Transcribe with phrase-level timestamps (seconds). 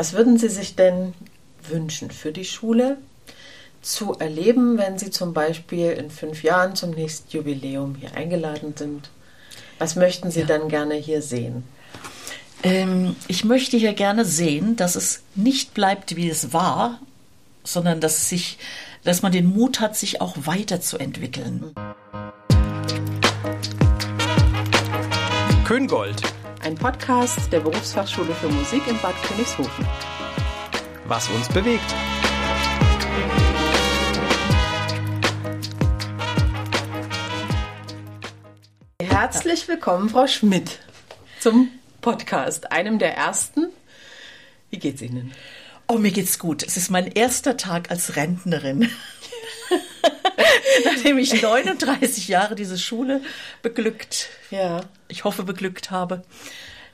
[0.00, 1.12] Was würden Sie sich denn
[1.68, 2.96] wünschen für die Schule
[3.82, 9.10] zu erleben, wenn Sie zum Beispiel in fünf Jahren zum nächsten Jubiläum hier eingeladen sind?
[9.78, 10.46] Was möchten Sie ja.
[10.46, 11.64] dann gerne hier sehen?
[12.62, 16.98] Ähm, ich möchte hier gerne sehen, dass es nicht bleibt, wie es war,
[17.62, 18.56] sondern dass sich,
[19.04, 21.74] dass man den Mut hat, sich auch weiterzuentwickeln.
[25.66, 26.22] Köngold.
[26.62, 29.86] Ein Podcast der Berufsfachschule für Musik in Bad Königshofen.
[31.06, 31.80] Was uns bewegt.
[39.00, 40.80] Herzlich willkommen, Frau Schmidt,
[41.40, 41.70] zum
[42.02, 43.68] Podcast, einem der ersten.
[44.68, 45.32] Wie geht's Ihnen?
[45.88, 46.62] Oh, mir geht's gut.
[46.62, 48.90] Es ist mein erster Tag als Rentnerin.
[50.84, 53.20] Nachdem ich 39 Jahre diese Schule
[53.62, 54.82] beglückt, ja.
[55.08, 56.22] ich hoffe beglückt habe,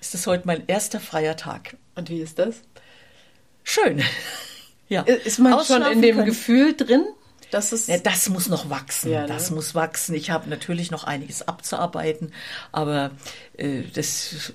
[0.01, 1.77] ist es heute mein erster freier Tag.
[1.95, 2.57] Und wie ist das?
[3.65, 4.03] Schön.
[4.89, 5.03] Ja.
[5.03, 6.27] Ist man schon in dem können.
[6.27, 7.05] Gefühl drin?
[7.51, 9.11] Das, ist ja, das muss noch wachsen.
[9.11, 9.27] Ja, ne?
[9.27, 10.15] Das muss wachsen.
[10.15, 12.33] Ich habe natürlich noch einiges abzuarbeiten,
[12.71, 13.11] aber
[13.57, 14.53] äh, das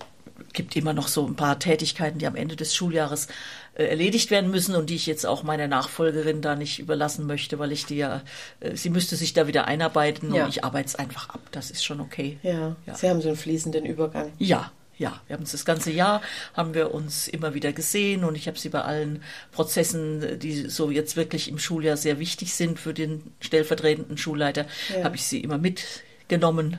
[0.54, 3.28] gibt immer noch so ein paar Tätigkeiten, die am Ende des Schuljahres
[3.76, 7.60] äh, erledigt werden müssen und die ich jetzt auch meiner Nachfolgerin da nicht überlassen möchte,
[7.60, 8.22] weil ich die ja,
[8.60, 10.44] äh, sie müsste sich da wieder einarbeiten ja.
[10.44, 11.42] und ich arbeite es einfach ab.
[11.52, 12.38] Das ist schon okay.
[12.44, 12.76] Ja.
[12.86, 12.96] ja.
[12.96, 14.32] Sie haben so einen fließenden Übergang.
[14.38, 16.22] Ja, ja, wir haben uns das ganze Jahr,
[16.54, 20.92] haben wir uns immer wieder gesehen und ich habe sie bei allen Prozessen, die so
[20.92, 25.04] jetzt wirklich im Schuljahr sehr wichtig sind für den stellvertretenden Schulleiter, ja.
[25.04, 26.78] habe ich sie immer mitgenommen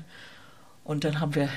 [0.84, 1.48] und dann haben wir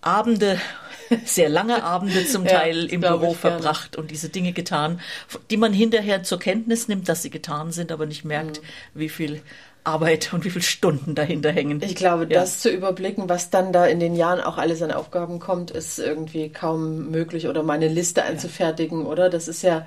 [0.00, 0.60] Abende,
[1.24, 5.00] sehr lange Abende zum Teil ja, im Büro verbracht und diese Dinge getan,
[5.50, 9.00] die man hinterher zur Kenntnis nimmt, dass sie getan sind, aber nicht merkt, mhm.
[9.00, 9.42] wie viel
[9.84, 11.80] Arbeit und wie viele Stunden dahinter hängen.
[11.82, 12.40] Ich glaube, ja.
[12.40, 15.98] das zu überblicken, was dann da in den Jahren auch alles an Aufgaben kommt, ist
[15.98, 19.06] irgendwie kaum möglich oder meine Liste anzufertigen, ja.
[19.06, 19.30] oder?
[19.30, 19.86] Das ist ja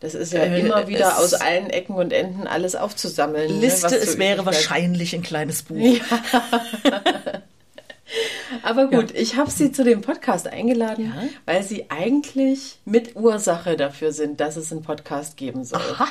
[0.00, 3.54] das ist ja äh, immer wieder aus allen Ecken und Enden alles aufzusammeln.
[3.54, 5.76] Ne, Liste, ne, es wäre wahrscheinlich ein kleines Buch.
[5.76, 6.00] Ja.
[8.62, 9.20] Aber gut, ja.
[9.20, 11.28] ich habe Sie zu dem Podcast eingeladen, ja.
[11.46, 15.80] weil Sie eigentlich Mitursache dafür sind, dass es einen Podcast geben soll.
[15.80, 16.08] Aha.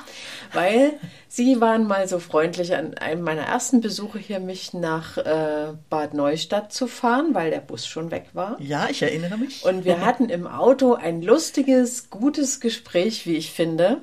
[0.53, 0.94] Weil
[1.28, 6.13] Sie waren mal so freundlich, an einem meiner ersten Besuche hier mich nach äh, Bad
[6.13, 8.59] Neustadt zu fahren, weil der Bus schon weg war.
[8.59, 9.63] Ja, ich erinnere mich.
[9.63, 14.01] Und wir hatten im Auto ein lustiges, gutes Gespräch, wie ich finde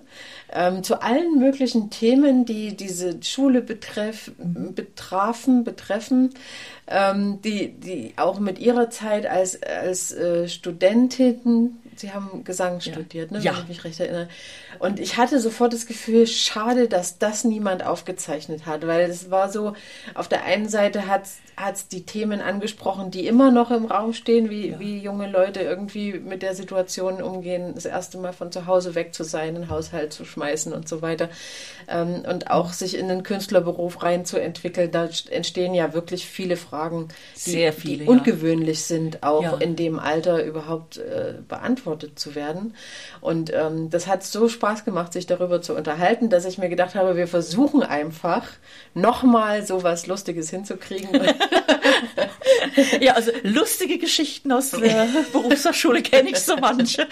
[0.51, 6.31] ähm, zu allen möglichen Themen, die diese Schule betreff, betrafen, betreffen,
[6.87, 13.31] ähm, die, die auch mit ihrer Zeit als, als äh, Studentin Sie haben Gesang studiert,
[13.31, 13.53] ne, ja.
[13.53, 14.29] wenn ich mich recht erinnere.
[14.79, 19.51] Und ich hatte sofort das Gefühl, schade, dass das niemand aufgezeichnet hat, weil es war
[19.51, 19.75] so,
[20.15, 24.51] auf der einen Seite hat es die Themen angesprochen, die immer noch im Raum stehen,
[24.51, 24.79] wie, ja.
[24.79, 29.15] wie junge Leute irgendwie mit der Situation umgehen, das erste Mal von zu Hause weg
[29.15, 31.29] zu sein, einen Haushalt zu schmeißen und so weiter.
[31.89, 37.51] Ähm, und auch sich in den Künstlerberuf reinzuentwickeln, da entstehen ja wirklich viele Fragen, die,
[37.51, 42.75] Sehr viele, die ungewöhnlich sind, auch in dem Alter überhaupt äh, beantwortet beantwortet zu werden.
[43.21, 46.95] Und ähm, das hat so Spaß gemacht, sich darüber zu unterhalten, dass ich mir gedacht
[46.95, 48.45] habe, wir versuchen einfach
[48.95, 51.09] nochmal so was Lustiges hinzukriegen.
[53.01, 57.07] ja, also lustige Geschichten aus der Berufsfachschule kenne ich so manche.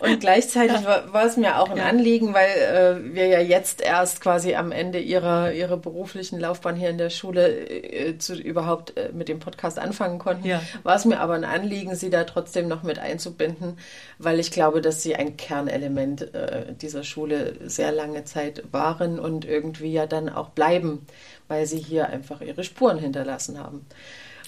[0.00, 4.20] Und gleichzeitig war, war es mir auch ein Anliegen, weil äh, wir ja jetzt erst
[4.20, 9.10] quasi am Ende ihrer, ihrer beruflichen Laufbahn hier in der Schule äh, zu, überhaupt äh,
[9.12, 10.46] mit dem Podcast anfangen konnten.
[10.46, 10.62] Ja.
[10.82, 13.78] War es mir aber ein Anliegen, sie da trotzdem noch mit einzubinden,
[14.18, 19.44] weil ich glaube, dass sie ein Kernelement äh, dieser Schule sehr lange Zeit waren und
[19.44, 21.06] irgendwie ja dann auch bleiben,
[21.48, 23.86] weil sie hier einfach ihre Spuren hinterlassen haben.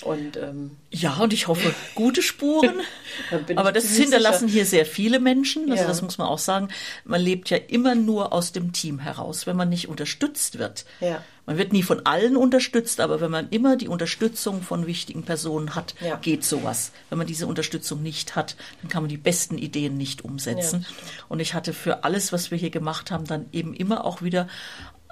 [0.03, 2.81] Und, ähm, ja, und ich hoffe, gute Spuren.
[3.56, 4.55] Aber das hinterlassen sicher.
[4.55, 5.71] hier sehr viele Menschen.
[5.71, 5.88] Also ja.
[5.88, 6.69] das muss man auch sagen.
[7.05, 10.84] Man lebt ja immer nur aus dem Team heraus, wenn man nicht unterstützt wird.
[11.00, 11.22] Ja.
[11.47, 15.75] Man wird nie von allen unterstützt, aber wenn man immer die Unterstützung von wichtigen Personen
[15.75, 16.17] hat, ja.
[16.17, 16.93] geht sowas.
[17.09, 20.87] Wenn man diese Unterstützung nicht hat, dann kann man die besten Ideen nicht umsetzen.
[21.28, 24.47] und ich hatte für alles, was wir hier gemacht haben, dann eben immer auch wieder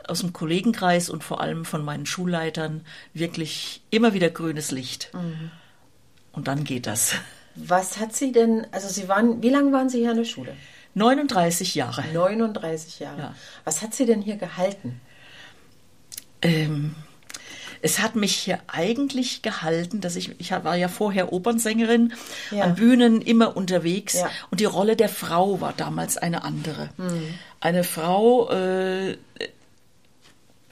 [0.09, 2.85] aus dem Kollegenkreis und vor allem von meinen Schulleitern
[3.15, 5.11] wirklich immer wieder grünes Licht.
[5.15, 5.51] Mhm.
[6.33, 7.15] Und dann geht das.
[7.55, 10.55] Was hat Sie denn, also Sie waren, wie lange waren Sie hier an der Schule?
[10.95, 12.05] 39 Jahre.
[12.13, 13.21] 39 Jahre.
[13.21, 13.35] Ja.
[13.65, 15.01] Was hat Sie denn hier gehalten?
[16.43, 16.95] Ähm,
[17.83, 22.13] es hat mich hier eigentlich gehalten, dass ich, ich war ja vorher Opernsängerin,
[22.51, 22.65] ja.
[22.65, 24.31] an Bühnen immer unterwegs ja.
[24.51, 26.91] und die Rolle der Frau war damals eine andere.
[26.97, 27.35] Mhm.
[27.61, 29.17] Eine Frau, äh,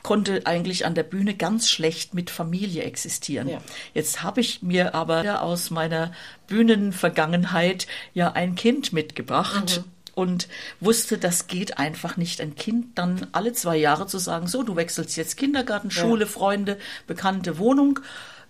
[0.06, 3.48] konnte eigentlich an der Bühne ganz schlecht mit Familie existieren.
[3.48, 3.58] Ja.
[3.92, 6.12] Jetzt habe ich mir aber aus meiner
[6.46, 9.82] Bühnenvergangenheit ja ein Kind mitgebracht.
[9.84, 9.92] Mhm.
[10.14, 10.48] und
[10.78, 14.76] wusste, das geht einfach nicht, ein Kind dann alle zwei Jahre zu sagen, so, du
[14.76, 16.30] wechselst jetzt Kindergarten, Schule, ja.
[16.30, 17.98] Freunde, bekannte Wohnung,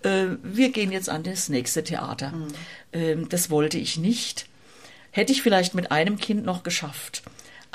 [0.02, 2.32] äh, wir gehen jetzt an das nächste Theater.
[2.32, 2.48] Mhm.
[2.92, 4.46] Ähm, das wollte ich nicht.
[5.10, 7.22] Hätte ich vielleicht mit einem Kind noch geschafft.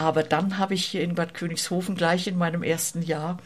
[0.02, 3.38] Aber dann habe ich hier in Bad Königshofen gleich in meinem ersten Jahr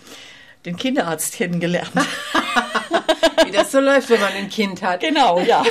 [0.66, 1.92] den Kinderarzt kennengelernt.
[3.46, 5.02] Wie das so läuft, wenn man ein Kind hat.
[5.02, 5.64] Genau, ja.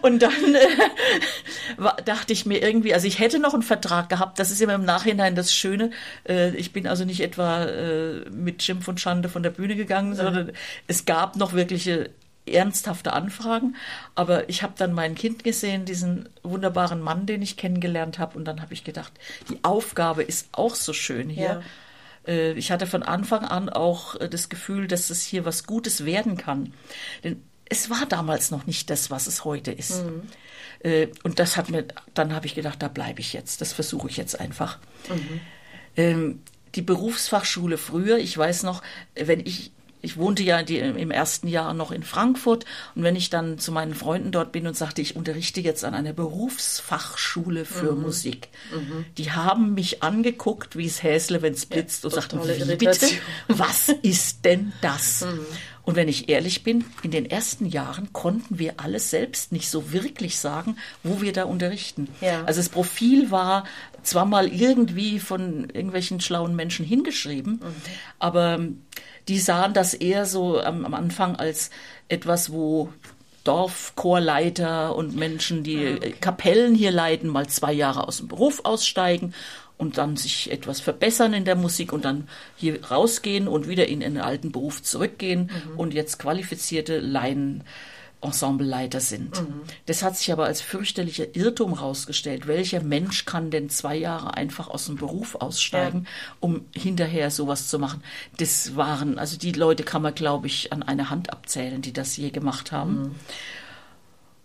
[0.00, 4.50] Und dann äh, dachte ich mir irgendwie, also ich hätte noch einen Vertrag gehabt, das
[4.50, 5.90] ist immer im Nachhinein das Schöne.
[6.26, 10.14] Äh, ich bin also nicht etwa äh, mit Schimpf und Schande von der Bühne gegangen,
[10.14, 10.52] sondern
[10.86, 12.08] es gab noch wirkliche
[12.46, 13.76] ernsthafte Anfragen.
[14.14, 18.36] Aber ich habe dann mein Kind gesehen, diesen wunderbaren Mann, den ich kennengelernt habe.
[18.36, 19.12] Und dann habe ich gedacht,
[19.48, 21.62] die Aufgabe ist auch so schön hier.
[22.26, 22.32] Ja.
[22.32, 26.04] Äh, ich hatte von Anfang an auch äh, das Gefühl, dass es hier was Gutes
[26.04, 26.72] werden kann.
[27.24, 30.04] Denn es war damals noch nicht das, was es heute ist.
[30.04, 30.22] Mhm.
[30.80, 33.60] Äh, und das hat mir, dann habe ich gedacht, da bleibe ich jetzt.
[33.60, 34.78] Das versuche ich jetzt einfach.
[35.08, 35.40] Mhm.
[35.96, 36.42] Ähm,
[36.74, 38.82] die Berufsfachschule früher, ich weiß noch,
[39.14, 39.72] wenn ich
[40.02, 42.64] ich wohnte ja die, im ersten Jahr noch in Frankfurt
[42.94, 45.94] und wenn ich dann zu meinen Freunden dort bin und sagte, ich unterrichte jetzt an
[45.94, 48.02] einer Berufsfachschule für mhm.
[48.02, 49.04] Musik, mhm.
[49.16, 53.06] die haben mich angeguckt, wie es Häsle, wenn es blitzt ja, und sagten, wie bitte,
[53.48, 55.24] was ist denn das?
[55.32, 55.46] Mhm.
[55.84, 59.92] Und wenn ich ehrlich bin, in den ersten Jahren konnten wir alles selbst nicht so
[59.92, 62.08] wirklich sagen, wo wir da unterrichten.
[62.20, 62.44] Ja.
[62.44, 63.64] Also das Profil war
[64.02, 67.74] zwar mal irgendwie von irgendwelchen schlauen Menschen hingeschrieben, mhm.
[68.18, 68.60] aber
[69.28, 71.70] die sahen das eher so am, am Anfang als
[72.08, 72.92] etwas, wo
[73.44, 76.14] Dorfchorleiter und Menschen, die ah, okay.
[76.20, 79.34] Kapellen hier leiten, mal zwei Jahre aus dem Beruf aussteigen
[79.78, 84.00] und dann sich etwas verbessern in der Musik und dann hier rausgehen und wieder in
[84.00, 85.78] den alten Beruf zurückgehen mhm.
[85.78, 87.64] und jetzt qualifizierte Laien
[88.22, 89.40] Ensembleleiter sind.
[89.40, 89.62] Mhm.
[89.86, 92.46] Das hat sich aber als fürchterlicher Irrtum herausgestellt.
[92.46, 96.36] Welcher Mensch kann denn zwei Jahre einfach aus dem Beruf aussteigen, ja.
[96.40, 98.02] um hinterher sowas zu machen?
[98.38, 102.16] Das waren, also die Leute kann man, glaube ich, an einer Hand abzählen, die das
[102.16, 103.02] je gemacht haben.
[103.02, 103.14] Mhm.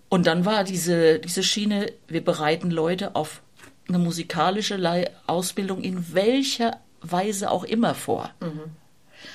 [0.09, 3.41] Und dann war diese, diese Schiene, wir bereiten Leute auf
[3.87, 8.31] eine musikalische Ausbildung in welcher Weise auch immer vor.
[8.39, 8.61] Mhm.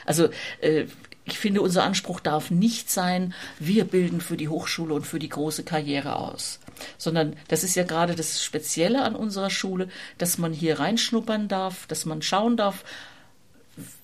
[0.04, 0.28] Also
[0.60, 0.86] äh,
[1.24, 5.28] ich finde, unser Anspruch darf nicht sein, wir bilden für die Hochschule und für die
[5.28, 6.58] große Karriere aus,
[6.98, 9.88] sondern das ist ja gerade das Spezielle an unserer Schule,
[10.18, 12.84] dass man hier reinschnuppern darf, dass man schauen darf,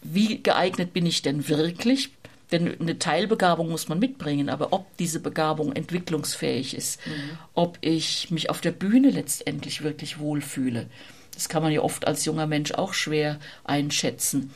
[0.02, 2.10] wie geeignet bin ich denn wirklich?
[2.50, 7.38] Denn eine Teilbegabung muss man mitbringen, aber ob diese Begabung entwicklungsfähig ist, mhm.
[7.52, 10.86] ob ich mich auf der Bühne letztendlich wirklich wohlfühle,
[11.34, 14.50] das kann man ja oft als junger Mensch auch schwer einschätzen.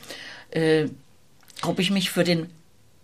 [1.65, 2.49] Ob ich mich für den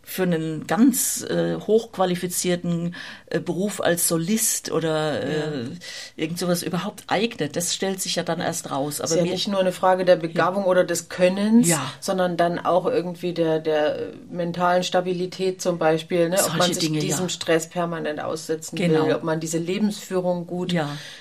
[0.09, 2.95] für einen ganz äh, hochqualifizierten
[3.27, 5.67] äh, Beruf als Solist oder äh, ja.
[6.15, 7.55] irgend sowas überhaupt eignet.
[7.55, 9.01] Das stellt sich ja dann erst raus.
[9.01, 10.69] Aber ist ja nicht nur eine Frage der Begabung ja.
[10.69, 11.79] oder des Könnens, ja.
[11.99, 16.37] sondern dann auch irgendwie der, der mentalen Stabilität zum Beispiel, ne?
[16.43, 19.05] ob man sich Dinge, diesem Stress permanent aussetzen genau.
[19.05, 20.73] will, ob man diese Lebensführung gut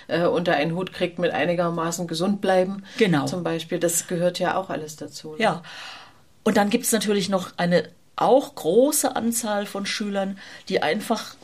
[0.07, 2.85] äh, unter einen Hut kriegt mit einigermaßen gesund bleiben.
[2.97, 3.27] Genau.
[3.27, 5.33] Zum Beispiel, das gehört ja auch alles dazu.
[5.33, 5.43] Ne?
[5.43, 5.63] Ja.
[6.49, 10.39] Und dann gibt es natürlich noch eine auch große Anzahl von Schülern,
[10.71, 11.35] die einfach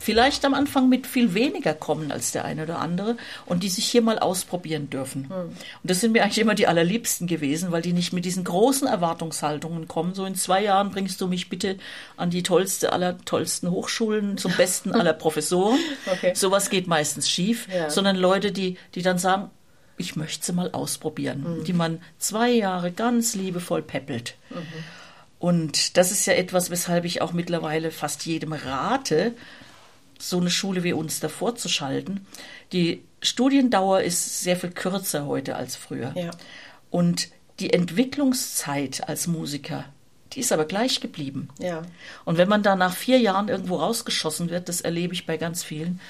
[0.00, 3.16] vielleicht am Anfang mit viel weniger kommen als der eine oder andere
[3.46, 5.28] und die sich hier mal ausprobieren dürfen.
[5.28, 5.36] Hm.
[5.50, 8.88] Und das sind mir eigentlich immer die allerliebsten gewesen, weil die nicht mit diesen großen
[8.88, 10.14] Erwartungshaltungen kommen.
[10.14, 11.78] So in zwei Jahren bringst du mich bitte
[12.16, 15.78] an die tollste aller tollsten Hochschulen, zum besten aller Professoren.
[16.10, 16.32] Okay.
[16.34, 17.88] Sowas geht meistens schief, ja.
[17.88, 19.52] sondern Leute, die, die dann sagen,
[20.00, 21.64] ich möchte sie mal ausprobieren, mhm.
[21.64, 24.34] die man zwei Jahre ganz liebevoll peppelt.
[24.50, 24.64] Mhm.
[25.38, 29.34] Und das ist ja etwas, weshalb ich auch mittlerweile fast jedem rate,
[30.18, 32.26] so eine Schule wie uns davor zu schalten.
[32.72, 36.12] Die Studiendauer ist sehr viel kürzer heute als früher.
[36.14, 36.30] Ja.
[36.90, 37.28] Und
[37.58, 39.86] die Entwicklungszeit als Musiker,
[40.32, 41.48] die ist aber gleich geblieben.
[41.58, 41.82] Ja.
[42.24, 45.62] Und wenn man da nach vier Jahren irgendwo rausgeschossen wird, das erlebe ich bei ganz
[45.62, 46.00] vielen,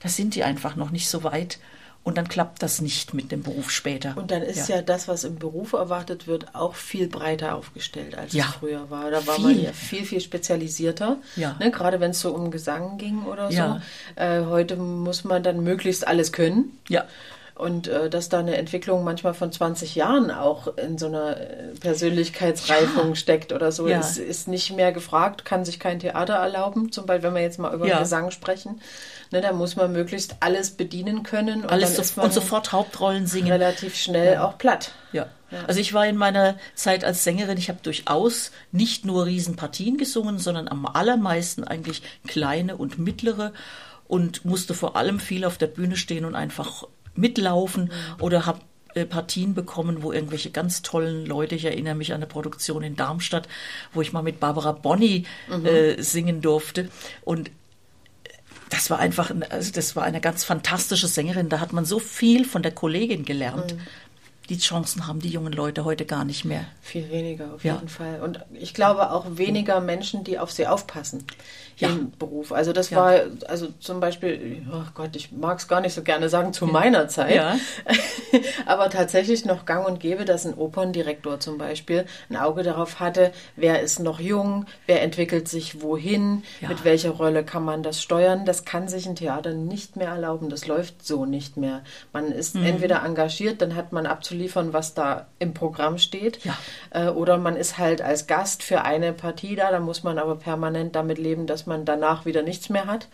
[0.00, 1.58] da sind die einfach noch nicht so weit,
[2.04, 4.16] und dann klappt das nicht mit dem Beruf später.
[4.16, 8.16] Und dann ist ja, ja das, was im Beruf erwartet wird, auch viel breiter aufgestellt,
[8.16, 8.46] als ja.
[8.48, 9.10] es früher war.
[9.10, 9.44] Da war viel.
[9.44, 11.18] man ja viel, viel spezialisierter.
[11.36, 11.56] Ja.
[11.60, 13.80] Ne, gerade wenn es so um Gesang ging oder so.
[14.16, 16.76] Äh, heute muss man dann möglichst alles können.
[16.88, 17.04] Ja.
[17.54, 21.66] Und äh, dass da eine Entwicklung manchmal von 20 Jahren auch in so einer äh,
[21.80, 23.14] Persönlichkeitsreifung ja.
[23.14, 24.00] steckt oder so, ja.
[24.00, 27.58] ist, ist nicht mehr gefragt, kann sich kein Theater erlauben, zum Beispiel, wenn wir jetzt
[27.58, 27.98] mal über ja.
[27.98, 28.80] Gesang sprechen.
[29.30, 31.62] Ne, da muss man möglichst alles bedienen können.
[31.62, 33.52] Und alles so, und sofort Hauptrollen singen.
[33.52, 34.92] Relativ schnell auch platt.
[35.12, 35.26] Ja.
[35.66, 40.38] Also ich war in meiner Zeit als Sängerin, ich habe durchaus nicht nur Riesenpartien gesungen,
[40.38, 43.52] sondern am allermeisten eigentlich kleine und mittlere
[44.08, 48.60] und musste vor allem viel auf der Bühne stehen und einfach mitlaufen oder habe
[48.94, 52.96] äh, Partien bekommen, wo irgendwelche ganz tollen Leute, ich erinnere mich an eine Produktion in
[52.96, 53.48] Darmstadt,
[53.92, 55.66] wo ich mal mit Barbara Bonney mhm.
[55.66, 56.88] äh, singen durfte.
[57.22, 57.50] Und
[58.70, 61.48] das war einfach, also das war eine ganz fantastische Sängerin.
[61.48, 63.74] Da hat man so viel von der Kollegin gelernt.
[63.74, 63.80] Mhm
[64.52, 66.66] die Chancen haben die jungen Leute heute gar nicht mehr.
[66.82, 67.74] Viel weniger auf ja.
[67.74, 68.20] jeden Fall.
[68.20, 71.24] Und ich glaube auch weniger Menschen, die auf sie aufpassen
[71.78, 71.88] ja.
[71.88, 72.52] im Beruf.
[72.52, 72.98] Also das ja.
[72.98, 76.66] war, also zum Beispiel, oh Gott, ich mag es gar nicht so gerne sagen, zu
[76.66, 77.40] meiner Zeit.
[78.66, 83.32] Aber tatsächlich noch gang und gäbe, dass ein Operndirektor zum Beispiel ein Auge darauf hatte,
[83.56, 88.44] wer ist noch jung, wer entwickelt sich wohin, mit welcher Rolle kann man das steuern.
[88.44, 90.50] Das kann sich ein Theater nicht mehr erlauben.
[90.50, 91.82] Das läuft so nicht mehr.
[92.12, 92.64] Man ist mhm.
[92.64, 94.06] entweder engagiert, dann hat man
[94.42, 96.40] abzuliefern, was da im Programm steht.
[96.90, 100.36] Äh, oder man ist halt als Gast für eine Partie da, da muss man aber
[100.36, 103.08] permanent damit leben, dass man danach wieder nichts mehr hat.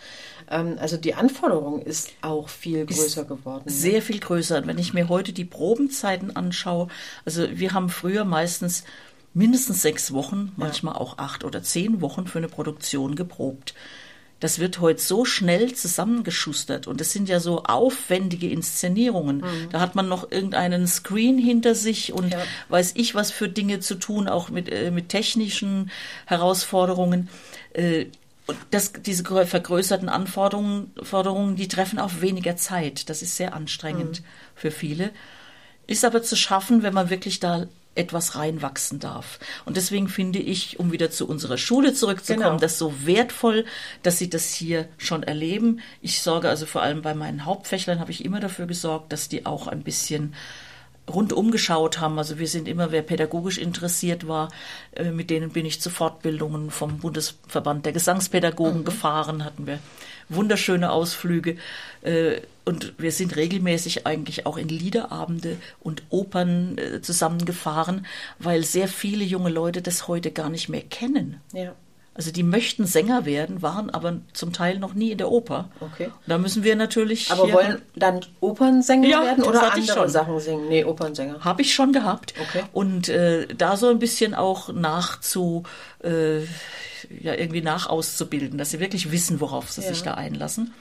[0.50, 3.64] Ähm, also die Anforderung ist auch viel größer geworden.
[3.66, 3.73] Ne?
[3.73, 4.66] Sehr viel größer.
[4.66, 6.88] Wenn ich mir heute die Probenzeiten anschaue,
[7.25, 8.85] also wir haben früher meistens
[9.35, 11.00] mindestens sechs Wochen, manchmal ja.
[11.00, 13.75] auch acht oder zehn Wochen für eine Produktion geprobt.
[14.40, 19.38] Das wird heute so schnell zusammengeschustert und es sind ja so aufwendige Inszenierungen.
[19.38, 19.71] Mhm.
[19.71, 22.38] Da hat man noch irgendeinen Screen hinter sich und ja.
[22.68, 25.90] weiß ich was für Dinge zu tun, auch mit, äh, mit technischen
[26.26, 27.28] Herausforderungen.
[27.73, 28.07] Äh,
[28.47, 33.11] und das, diese vergrößerten Anforderungen, Forderungen, die treffen auf weniger Zeit.
[33.11, 34.25] Das ist sehr anstrengend mhm.
[34.54, 35.11] für viele.
[35.87, 37.66] Ist aber zu schaffen, wenn man wirklich da
[37.99, 39.38] etwas reinwachsen darf.
[39.64, 42.59] Und deswegen finde ich, um wieder zu unserer Schule zurückzukommen, genau.
[42.59, 43.64] das so wertvoll,
[44.02, 45.81] dass sie das hier schon erleben.
[46.00, 49.47] Ich sorge also vor allem bei meinen Hauptfächlern, habe ich immer dafür gesorgt, dass die
[49.47, 50.35] auch ein bisschen
[51.09, 52.19] rundum geschaut haben.
[52.19, 54.50] Also wir sind immer, wer pädagogisch interessiert war,
[54.93, 58.85] äh, mit denen bin ich zu Fortbildungen vom Bundesverband der Gesangspädagogen mhm.
[58.85, 59.78] gefahren, hatten wir
[60.28, 61.57] wunderschöne Ausflüge.
[62.68, 68.04] Und wir sind regelmäßig eigentlich auch in Liederabende und Opern äh, zusammengefahren,
[68.38, 71.40] weil sehr viele junge Leute das heute gar nicht mehr kennen.
[71.54, 71.72] Ja.
[72.12, 75.70] Also die möchten Sänger werden, waren aber zum Teil noch nie in der Oper.
[75.80, 76.10] Okay.
[76.26, 77.30] Da müssen wir natürlich.
[77.30, 80.68] Aber wollen dann Opernsänger ja, werden oder andere Sachen singen?
[80.68, 81.42] Nee, Opernsänger.
[81.42, 82.34] Habe ich schon gehabt.
[82.38, 82.64] Okay.
[82.75, 85.62] Und äh, da so ein bisschen auch nachzu,
[86.04, 89.88] äh, ja, irgendwie nachauszubilden, dass sie wirklich wissen, worauf sie ja.
[89.88, 90.75] sich da einlassen.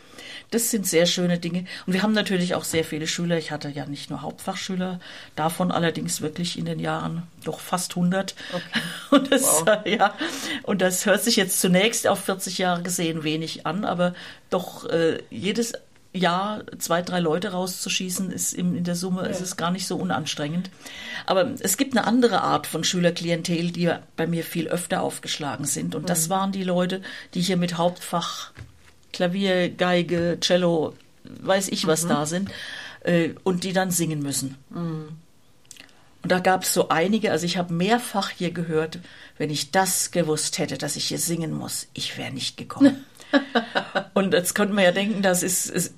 [0.51, 1.66] Das sind sehr schöne Dinge.
[1.86, 3.38] Und wir haben natürlich auch sehr viele Schüler.
[3.38, 5.00] Ich hatte ja nicht nur Hauptfachschüler,
[5.36, 8.36] davon allerdings wirklich in den Jahren doch fast 100.
[8.54, 8.63] Okay.
[9.12, 9.86] Und, das, wow.
[9.86, 10.13] ja,
[10.63, 14.13] und das hört sich jetzt zunächst auf 40 Jahre gesehen wenig an, aber
[14.50, 15.74] doch äh, jedes
[16.13, 19.27] Jahr zwei, drei Leute rauszuschießen, ist in, der Summe ja.
[19.27, 20.70] ist es gar nicht so unanstrengend.
[21.25, 25.96] Aber es gibt eine andere Art von Schülerklientel, die bei mir viel öfter aufgeschlagen sind.
[25.96, 26.08] Und mhm.
[26.08, 27.01] das waren die Leute,
[27.34, 28.51] die hier mit Hauptfach
[29.14, 32.10] Klavier, Geige, Cello, weiß ich was mhm.
[32.10, 32.52] da sind,
[33.04, 34.58] äh, und die dann singen müssen.
[34.70, 35.18] Mhm.
[36.24, 39.00] Und da gab es so einige, also ich habe mehrfach hier gehört,
[39.38, 43.06] wenn ich das gewusst hätte, dass ich hier singen muss, ich wäre nicht gekommen.
[44.14, 45.94] und jetzt könnte man ja denken, das ist, ist,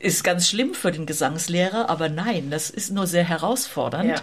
[0.00, 4.08] ist ganz schlimm für den Gesangslehrer, aber nein, das ist nur sehr herausfordernd.
[4.08, 4.22] Ja.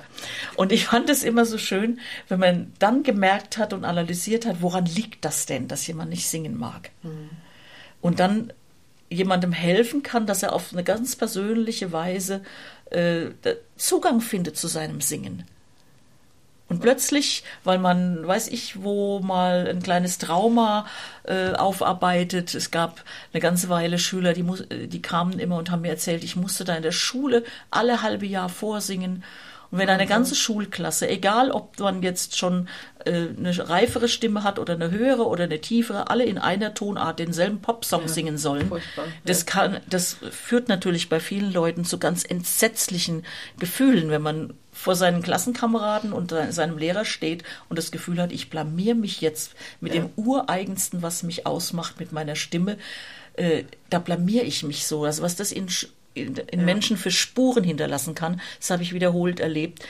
[0.56, 4.62] Und ich fand es immer so schön, wenn man dann gemerkt hat und analysiert hat,
[4.62, 6.90] woran liegt das denn, dass jemand nicht singen mag.
[7.04, 7.30] Mhm
[8.02, 8.54] und dann
[9.10, 12.42] jemandem helfen kann, dass er auf eine ganz persönliche Weise
[12.90, 13.28] äh,
[13.78, 15.46] Zugang findet zu seinem Singen.
[16.70, 20.86] Und plötzlich, weil man, weiß ich, wo mal ein kleines Trauma
[21.24, 24.44] äh, aufarbeitet, es gab eine ganze Weile Schüler, die,
[24.88, 28.26] die kamen immer und haben mir erzählt, ich musste da in der Schule alle halbe
[28.26, 29.24] Jahr vorsingen
[29.72, 32.68] und wenn eine ganze Schulklasse, egal ob man jetzt schon
[33.06, 37.20] äh, eine reifere Stimme hat oder eine höhere oder eine tiefere, alle in einer Tonart
[37.20, 38.72] denselben Popsong ja, singen sollen,
[39.26, 43.26] das kann, das führt natürlich bei vielen Leuten zu ganz entsetzlichen
[43.60, 48.50] Gefühlen, wenn man vor seinen Klassenkameraden und seinem Lehrer steht und das Gefühl hat, ich
[48.50, 50.02] blamier mich jetzt mit ja.
[50.02, 52.78] dem ureigensten, was mich ausmacht, mit meiner Stimme.
[53.34, 55.04] Äh, da blamier ich mich so.
[55.04, 55.90] Also was das in in,
[56.24, 56.66] in ja.
[56.66, 58.42] Menschen für Spuren hinterlassen kann.
[58.60, 59.86] Das habe ich wiederholt erlebt.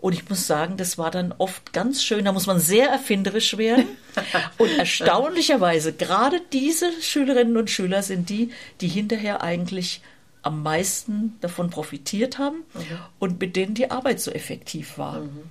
[0.00, 2.24] Und ich muss sagen, das war dann oft ganz schön.
[2.24, 3.84] Da muss man sehr erfinderisch werden.
[4.58, 10.00] und erstaunlicherweise, gerade diese Schülerinnen und Schüler sind die, die hinterher eigentlich
[10.42, 12.98] am meisten davon profitiert haben mhm.
[13.18, 15.20] und mit denen die Arbeit so effektiv war.
[15.20, 15.42] Mhm.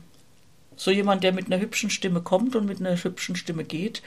[0.76, 4.02] So jemand, der mit einer hübschen Stimme kommt und mit einer hübschen Stimme geht,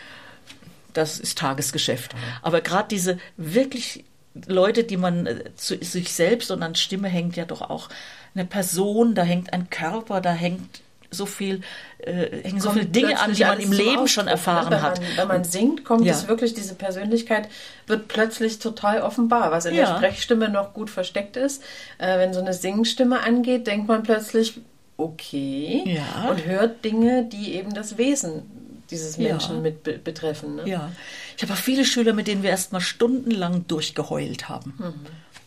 [0.93, 2.15] das ist Tagesgeschäft.
[2.15, 2.19] Mhm.
[2.43, 4.05] Aber gerade diese wirklich
[4.47, 7.89] Leute, die man äh, zu sich selbst und an Stimme hängt ja doch auch
[8.35, 11.61] eine Person, da hängt ein Körper, da hängt so viel,
[11.99, 14.33] äh, hängen so viele Dinge an, die man im Leben schon ne?
[14.33, 15.01] erfahren wenn hat.
[15.01, 16.13] Man, wenn man singt, kommt ja.
[16.13, 17.49] es wirklich, diese Persönlichkeit
[17.87, 19.87] wird plötzlich total offenbar, was in ja.
[19.87, 21.63] der Sprechstimme noch gut versteckt ist.
[21.99, 24.61] Äh, wenn so eine Singstimme angeht, denkt man plötzlich,
[24.97, 26.31] okay, ja.
[26.31, 28.62] und hört Dinge, die eben das Wesen
[28.93, 29.61] dieses Menschen ja.
[29.61, 30.57] mit be betreffen.
[30.57, 30.69] Ne?
[30.69, 30.93] Ja,
[31.37, 34.75] ich habe auch viele Schüler, mit denen wir erst mal stundenlang durchgeheult haben.
[34.79, 34.95] Mhm.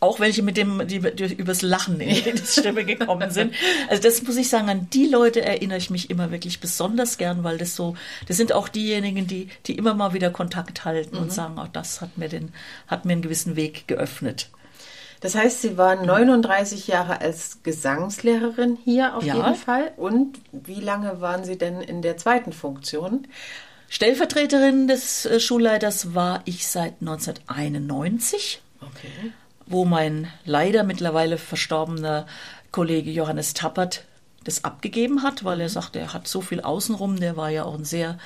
[0.01, 3.53] Auch welche, mit dem, die, die übers Lachen in die Stimme gekommen sind.
[3.89, 7.43] Also das muss ich sagen, an die Leute erinnere ich mich immer wirklich besonders gern,
[7.43, 7.95] weil das so,
[8.27, 11.23] das sind auch diejenigen, die, die immer mal wieder Kontakt halten mhm.
[11.23, 12.51] und sagen, auch oh, das hat mir den,
[12.87, 14.49] hat mir einen gewissen Weg geöffnet.
[15.25, 19.33] Das heißt, Sie waren 39 Jahre als Gesangslehrerin hier auf ja.
[19.33, 19.91] jeden Fall.
[19.97, 23.27] Und wie lange waren Sie denn in der zweiten Funktion?
[23.89, 29.31] Stellvertreterin des äh, Schulleiters war ich seit 1991, okay.
[29.65, 32.27] wo mein leider mittlerweile verstorbener
[32.69, 34.03] Kollege Johannes Tappert
[34.43, 37.19] das abgegeben hat, weil er sagte, er hat so viel außenrum.
[37.19, 38.19] Der war ja auch ein sehr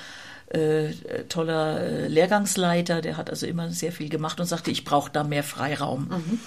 [0.50, 0.90] äh,
[1.30, 5.24] toller äh, Lehrgangsleiter, der hat also immer sehr viel gemacht und sagte, ich brauche da
[5.24, 6.08] mehr Freiraum.
[6.08, 6.40] Mhm.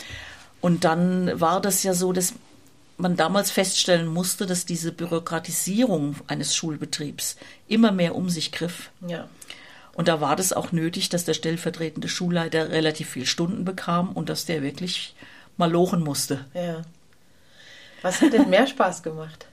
[0.63, 2.35] Und dann war das ja so, dass
[2.95, 7.35] man damals feststellen musste, dass diese Bürokratisierung eines Schulbetriebs
[7.67, 8.89] immer mehr um sich griff.
[9.05, 9.27] Ja.
[9.91, 14.29] Und da war das auch nötig, dass der stellvertretende Schulleiter relativ viel Stunden bekam und
[14.29, 15.15] dass der wirklich
[15.57, 16.45] mal lochen musste.
[16.53, 16.83] Ja.
[18.01, 19.47] Was hat denn mehr Spaß gemacht?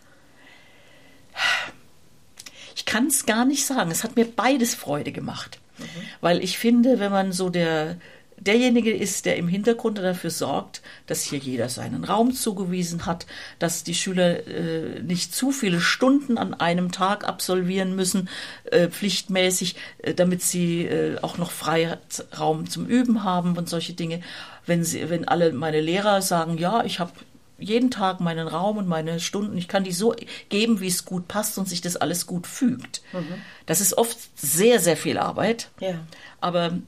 [2.76, 3.90] Ich kann es gar nicht sagen.
[3.90, 5.59] Es hat mir beides Freude gemacht.
[5.76, 5.85] Mhm.
[6.21, 7.97] Weil ich finde, wenn man so der
[8.40, 13.26] derjenige ist, der im Hintergrund dafür sorgt, dass hier jeder seinen Raum zugewiesen hat,
[13.59, 18.28] dass die Schüler äh, nicht zu viele Stunden an einem Tag absolvieren müssen,
[18.64, 24.20] äh, pflichtmäßig, äh, damit sie äh, auch noch Freiraum zum Üben haben und solche Dinge.
[24.66, 27.12] Wenn, sie, wenn alle meine Lehrer sagen, ja, ich habe
[27.59, 30.14] jeden Tag meinen Raum und meine Stunden, ich kann die so
[30.49, 33.02] geben, wie es gut passt und sich das alles gut fügt.
[33.12, 33.35] Mhm.
[33.66, 35.68] Das ist oft sehr, sehr viel Arbeit.
[35.80, 35.94] Ja.
[36.40, 36.78] Aber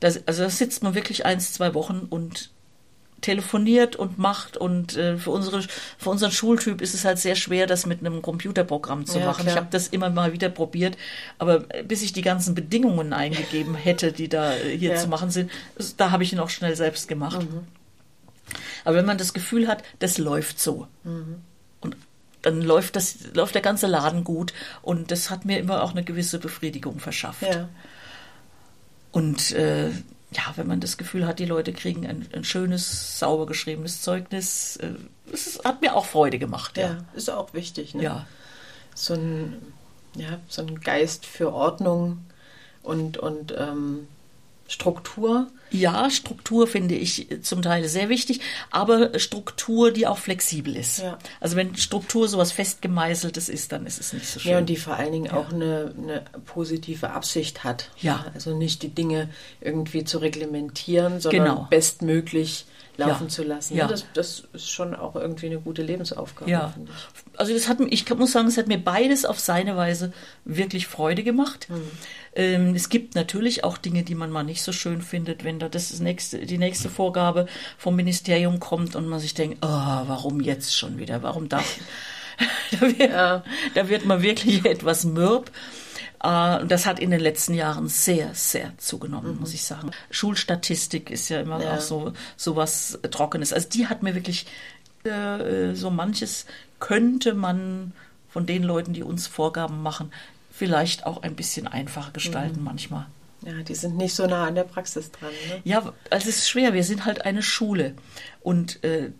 [0.00, 2.50] das, also da sitzt man wirklich eins, zwei Wochen und
[3.22, 5.62] telefoniert und macht und äh, für unsere
[5.98, 9.42] für unseren Schultyp ist es halt sehr schwer das mit einem Computerprogramm zu ja, machen.
[9.42, 9.54] Klar.
[9.54, 10.96] Ich habe das immer mal wieder probiert,
[11.38, 14.96] aber bis ich die ganzen Bedingungen eingegeben hätte, die da äh, hier ja.
[14.96, 15.50] zu machen sind,
[15.96, 17.40] da habe ich ihn auch schnell selbst gemacht.
[17.40, 17.66] Mhm.
[18.84, 20.86] Aber wenn man das Gefühl hat, das läuft so.
[21.02, 21.40] Mhm.
[21.80, 21.96] Und
[22.42, 26.04] dann läuft das läuft der ganze Laden gut und das hat mir immer auch eine
[26.04, 27.42] gewisse Befriedigung verschafft.
[27.42, 27.68] Ja.
[29.16, 33.46] Und äh, ja, wenn man das Gefühl hat, die Leute kriegen ein, ein schönes, sauber
[33.46, 34.90] geschriebenes Zeugnis, äh,
[35.32, 36.76] es hat mir auch Freude gemacht.
[36.76, 37.94] Ja, ja ist auch wichtig.
[37.94, 38.02] Ne?
[38.02, 38.26] Ja.
[38.94, 39.72] So ein,
[40.16, 42.26] ja, so ein Geist für Ordnung
[42.82, 44.06] und, und ähm,
[44.68, 50.98] Struktur ja, Struktur finde ich zum Teil sehr wichtig, aber Struktur, die auch flexibel ist.
[50.98, 51.18] Ja.
[51.40, 54.52] Also wenn Struktur sowas festgemeißeltes ist, dann ist es nicht so schön.
[54.52, 55.34] Ja, und die vor allen Dingen ja.
[55.34, 57.90] auch eine, eine, positive Absicht hat.
[58.00, 58.26] Ja.
[58.34, 59.28] Also nicht die Dinge
[59.60, 61.66] irgendwie zu reglementieren, sondern genau.
[61.68, 63.28] bestmöglich laufen ja.
[63.28, 63.76] zu lassen.
[63.76, 63.86] Ja.
[63.86, 66.74] Das, das, ist schon auch irgendwie eine gute Lebensaufgabe, ja.
[67.36, 70.12] Also das hat, ich muss sagen, es hat mir beides auf seine Weise
[70.44, 71.68] wirklich Freude gemacht.
[71.68, 71.90] Mhm.
[72.34, 75.68] Ähm, es gibt natürlich auch Dinge, die man mal nicht so schön findet, wenn da
[75.68, 77.46] das nächste, die nächste Vorgabe
[77.78, 81.22] vom Ministerium kommt und man sich denkt, oh, warum jetzt schon wieder?
[81.22, 81.78] Warum darf...
[82.72, 83.10] da, wird,
[83.74, 85.50] da wird man wirklich etwas mürb.
[86.22, 89.40] Äh, das hat in den letzten Jahren sehr, sehr zugenommen, mhm.
[89.40, 89.90] muss ich sagen.
[90.10, 91.74] Schulstatistik ist ja immer ja.
[91.74, 93.52] auch so, so was Trockenes.
[93.52, 94.46] Also die hat mir wirklich
[95.04, 96.46] äh, so manches
[96.78, 97.92] könnte man
[98.28, 100.12] von den Leuten, die uns Vorgaben machen,
[100.50, 102.64] vielleicht auch ein bisschen einfacher gestalten mhm.
[102.64, 103.06] manchmal.
[103.42, 105.30] Ja, die sind nicht so nah an der Praxis dran.
[105.48, 105.60] Ne?
[105.64, 106.72] Ja, also es ist schwer.
[106.72, 107.94] Wir sind halt eine Schule.
[108.40, 109.10] Und äh,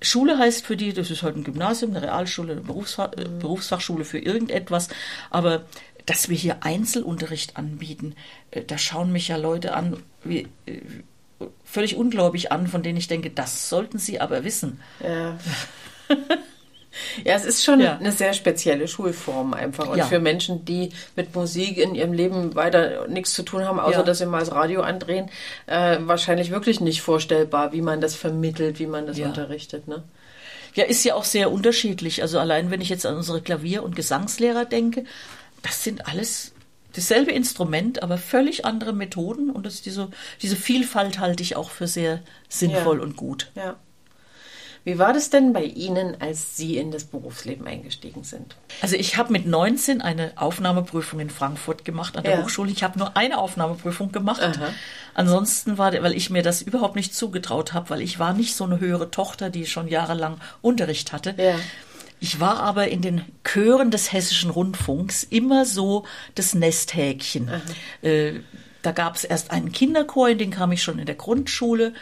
[0.00, 3.38] Schule heißt für die, das ist halt ein Gymnasium, eine Realschule, eine Berufsfach, mhm.
[3.38, 4.88] Berufsfachschule für irgendetwas.
[5.30, 5.64] Aber
[6.06, 8.14] dass wir hier Einzelunterricht anbieten,
[8.50, 10.80] äh, da schauen mich ja Leute an, wie, äh,
[11.64, 14.80] völlig ungläubig an, von denen ich denke, das sollten sie aber wissen.
[15.02, 15.38] Ja.
[17.24, 17.96] Ja, es ist schon ja.
[17.96, 19.88] eine sehr spezielle Schulform einfach.
[19.88, 20.06] Und ja.
[20.06, 24.02] für Menschen, die mit Musik in ihrem Leben weiter nichts zu tun haben, außer ja.
[24.02, 25.30] dass sie mal das Radio andrehen,
[25.66, 29.88] äh, wahrscheinlich wirklich nicht vorstellbar, wie man das vermittelt, wie man das unterrichtet.
[29.88, 30.04] Ne?
[30.74, 32.22] Ja, ist ja auch sehr unterschiedlich.
[32.22, 35.04] Also allein wenn ich jetzt an unsere Klavier- und Gesangslehrer denke,
[35.64, 36.52] das sind alles
[36.94, 40.10] dasselbe Instrument, aber völlig andere Methoden und das diese,
[40.42, 43.02] diese Vielfalt halte ich auch für sehr sinnvoll ja.
[43.02, 43.50] und gut.
[43.56, 43.76] Ja.
[44.84, 48.54] Wie war das denn bei Ihnen, als Sie in das Berufsleben eingestiegen sind?
[48.82, 52.42] Also ich habe mit 19 eine Aufnahmeprüfung in Frankfurt gemacht an der ja.
[52.42, 52.70] Hochschule.
[52.70, 54.42] Ich habe nur eine Aufnahmeprüfung gemacht.
[54.42, 54.74] Aha.
[55.14, 58.64] Ansonsten war, weil ich mir das überhaupt nicht zugetraut habe, weil ich war nicht so
[58.64, 61.34] eine höhere Tochter, die schon jahrelang Unterricht hatte.
[61.38, 61.56] Ja
[62.24, 67.50] Ich war aber in den Chören des Hessischen Rundfunks immer so das Nesthäkchen.
[68.00, 68.40] Äh,
[68.80, 71.92] da gab es erst einen Kinderchor, in den kam ich schon in der Grundschule.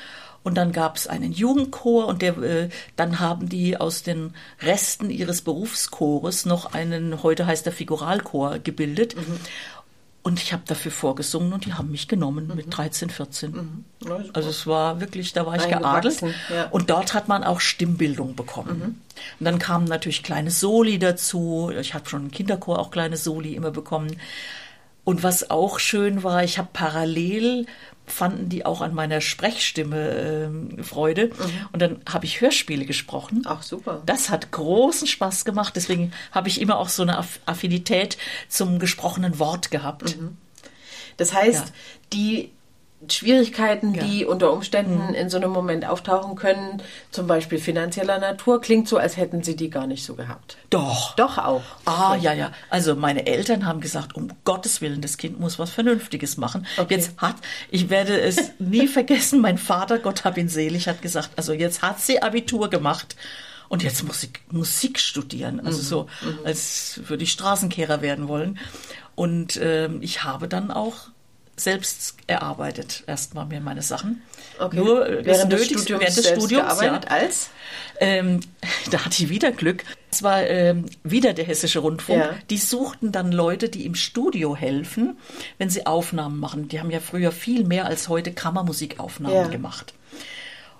[0.44, 5.10] Und dann gab es einen Jugendchor und der, äh, dann haben die aus den Resten
[5.10, 9.16] ihres Berufschores noch einen, heute heißt der Figuralchor, gebildet.
[9.16, 9.40] Mhm.
[10.24, 12.54] Und ich habe dafür vorgesungen und die haben mich genommen mhm.
[12.54, 13.50] mit 13, 14.
[13.50, 13.84] Mhm.
[14.06, 16.22] Ja, also es war wirklich, da war ich geadelt.
[16.48, 16.68] Ja.
[16.70, 18.78] Und dort hat man auch Stimmbildung bekommen.
[18.78, 18.84] Mhm.
[19.40, 21.72] Und dann kamen natürlich kleine Soli dazu.
[21.78, 24.16] Ich habe schon im Kinderchor auch kleine Soli immer bekommen.
[25.04, 27.66] Und was auch schön war, ich habe parallel
[28.12, 31.26] fanden die auch an meiner Sprechstimme äh, Freude.
[31.26, 31.66] Mhm.
[31.72, 33.42] Und dann habe ich Hörspiele gesprochen.
[33.46, 34.02] Ach, super.
[34.06, 35.74] Das hat großen Spaß gemacht.
[35.74, 40.18] Deswegen habe ich immer auch so eine Affinität zum gesprochenen Wort gehabt.
[40.18, 40.36] Mhm.
[41.16, 41.72] Das heißt, ja.
[42.12, 42.50] die
[43.08, 44.04] Schwierigkeiten, ja.
[44.04, 45.14] die unter Umständen mhm.
[45.14, 49.56] in so einem Moment auftauchen können, zum Beispiel finanzieller Natur, klingt so, als hätten sie
[49.56, 50.56] die gar nicht so gehabt.
[50.70, 51.16] Doch.
[51.16, 51.62] Doch auch.
[51.84, 52.52] Ah, ja, ja.
[52.70, 56.66] Also meine Eltern haben gesagt, um Gottes Willen, das Kind muss was Vernünftiges machen.
[56.76, 56.94] Okay.
[56.94, 57.36] Jetzt hat,
[57.70, 61.82] ich werde es nie vergessen, mein Vater, Gott hab ihn selig, hat gesagt, also jetzt
[61.82, 63.16] hat sie Abitur gemacht.
[63.68, 65.82] Und jetzt muss ich Musik studieren, also mhm.
[65.82, 66.38] so, mhm.
[66.44, 68.58] als würde ich Straßenkehrer werden wollen.
[69.14, 71.08] Und ähm, ich habe dann auch
[71.56, 74.22] selbst erarbeitet, erstmal mir meine Sachen.
[74.58, 74.76] Okay.
[74.76, 77.16] Nur äh, während des Studiums, während des Studiums gearbeitet ja.
[77.16, 77.50] als?
[78.00, 78.40] Ähm,
[78.90, 79.84] da hatte ich wieder Glück.
[80.10, 82.18] Es war ähm, wieder der Hessische Rundfunk.
[82.18, 82.34] Ja.
[82.50, 85.18] Die suchten dann Leute, die im Studio helfen,
[85.58, 86.68] wenn sie Aufnahmen machen.
[86.68, 89.46] Die haben ja früher viel mehr als heute Kammermusikaufnahmen ja.
[89.48, 89.94] gemacht.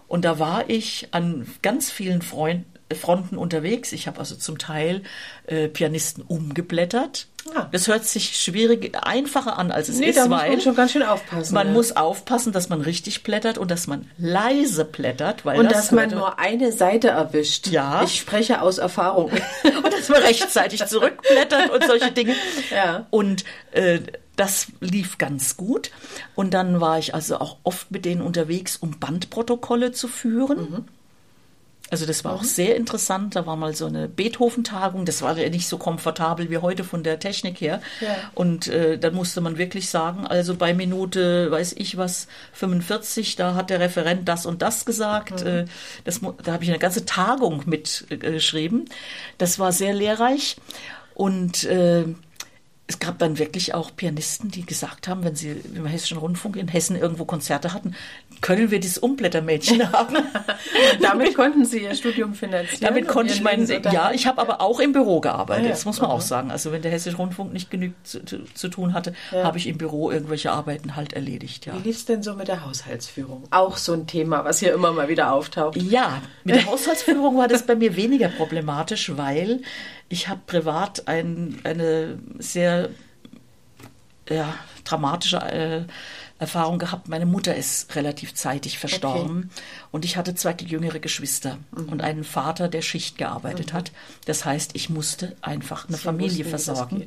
[0.09, 3.93] Und da war ich an ganz vielen Freund, Fronten unterwegs.
[3.93, 5.03] Ich habe also zum Teil
[5.47, 7.29] äh, Pianisten umgeblättert.
[7.55, 7.69] Ja.
[7.73, 10.93] Das hört sich schwierig, einfacher an, als es nee, ist, da muss man schon ganz
[10.93, 11.55] schön aufpassen.
[11.55, 11.73] Man ja.
[11.73, 15.45] muss aufpassen, dass man richtig blättert und dass man leise blättert.
[15.45, 17.69] Weil und das dass man nur eine Seite erwischt.
[17.69, 18.03] Ja.
[18.05, 19.31] Ich spreche aus Erfahrung.
[19.65, 22.37] und dass man rechtzeitig zurückblättert und solche Dinge.
[22.71, 23.07] Ja.
[23.11, 24.01] Und äh,
[24.37, 25.91] das lief ganz gut.
[26.35, 30.59] Und dann war ich also auch oft mit denen unterwegs, um Bandprotokolle zu führen.
[30.59, 30.85] Mhm.
[31.93, 32.39] Also das war mhm.
[32.39, 33.37] auch sehr interessant.
[33.37, 35.05] Da war mal so eine Beethoven-Tagung.
[35.05, 37.83] Das war ja nicht so komfortabel wie heute von der Technik her.
[38.01, 38.17] Ja.
[38.35, 43.55] Und äh, dann musste man wirklich sagen, also bei Minute, weiß ich was, 45, da
[43.55, 45.45] hat der Referent das und das gesagt.
[45.45, 45.47] Mhm.
[45.47, 45.65] Äh,
[46.05, 48.87] das, da habe ich eine ganze Tagung mitgeschrieben.
[48.87, 48.91] Äh,
[49.37, 50.57] das war sehr lehrreich.
[51.15, 52.07] Und äh,
[52.87, 56.69] es gab dann wirklich auch Pianisten, die gesagt haben, wenn sie im Hessischen Rundfunk in
[56.69, 57.95] Hessen irgendwo Konzerte hatten,
[58.43, 60.17] können wir dieses Umblättermädchen haben.
[61.01, 62.81] damit konnten Sie Ihr Studium finanzieren?
[62.83, 65.71] Damit konnte ich meinen, ja, ich habe aber auch im Büro gearbeitet, ah, ja.
[65.71, 66.17] das muss man Aha.
[66.17, 66.51] auch sagen.
[66.51, 69.45] Also wenn der Hessische Rundfunk nicht genügend zu, zu, zu tun hatte, ja.
[69.45, 71.67] habe ich im Büro irgendwelche Arbeiten halt erledigt.
[71.67, 71.75] Ja.
[71.75, 73.45] Wie lief es denn so mit der Haushaltsführung?
[73.51, 75.81] Auch so ein Thema, was hier immer mal wieder auftaucht.
[75.81, 79.61] Ja, mit der Haushaltsführung war das bei mir weniger problematisch, weil
[80.09, 82.91] ich habe privat ein, eine sehr
[84.29, 85.83] ja, dramatische äh,
[86.43, 87.09] Erfahrung gehabt.
[87.09, 89.63] Meine Mutter ist relativ zeitig verstorben okay.
[89.93, 91.89] und ich hatte zwei jüngere Geschwister mhm.
[91.89, 93.77] und einen Vater, der Schicht gearbeitet mhm.
[93.77, 93.93] hat.
[94.27, 97.07] Das heißt, ich musste einfach eine Sie Familie wussten, versorgen.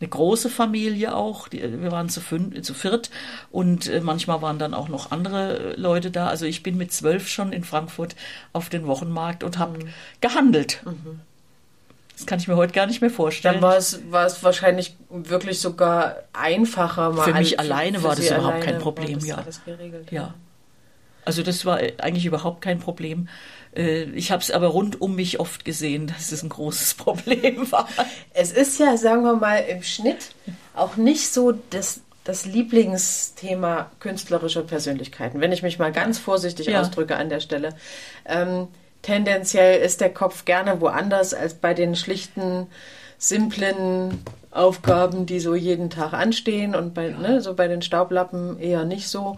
[0.00, 1.48] Eine große Familie auch.
[1.50, 3.10] Wir waren zu, fünf, zu viert
[3.50, 6.26] und äh, manchmal waren dann auch noch andere Leute da.
[6.26, 8.16] Also ich bin mit zwölf schon in Frankfurt
[8.52, 9.88] auf den Wochenmarkt und habe mhm.
[10.20, 10.82] gehandelt.
[10.84, 11.20] Mhm.
[12.20, 13.54] Das kann ich mir heute gar nicht mehr vorstellen.
[13.54, 17.12] Dann war es, war es wahrscheinlich wirklich sogar einfacher.
[17.12, 19.42] Mal für mich alleine für war das überhaupt kein Problem, ja.
[20.10, 20.34] ja.
[21.24, 23.28] Also das war eigentlich überhaupt kein Problem.
[23.74, 27.72] Äh, ich habe es aber rund um mich oft gesehen, dass es ein großes Problem
[27.72, 27.88] war.
[28.34, 30.32] Es ist ja, sagen wir mal, im Schnitt
[30.74, 36.82] auch nicht so das, das Lieblingsthema künstlerischer Persönlichkeiten, wenn ich mich mal ganz vorsichtig ja.
[36.82, 37.70] ausdrücke an der Stelle.
[38.26, 38.68] Ähm,
[39.02, 42.66] tendenziell ist der Kopf gerne woanders als bei den schlichten,
[43.18, 47.18] simplen Aufgaben, die so jeden Tag anstehen und bei, ja.
[47.18, 49.36] ne, so bei den Staublappen eher nicht so.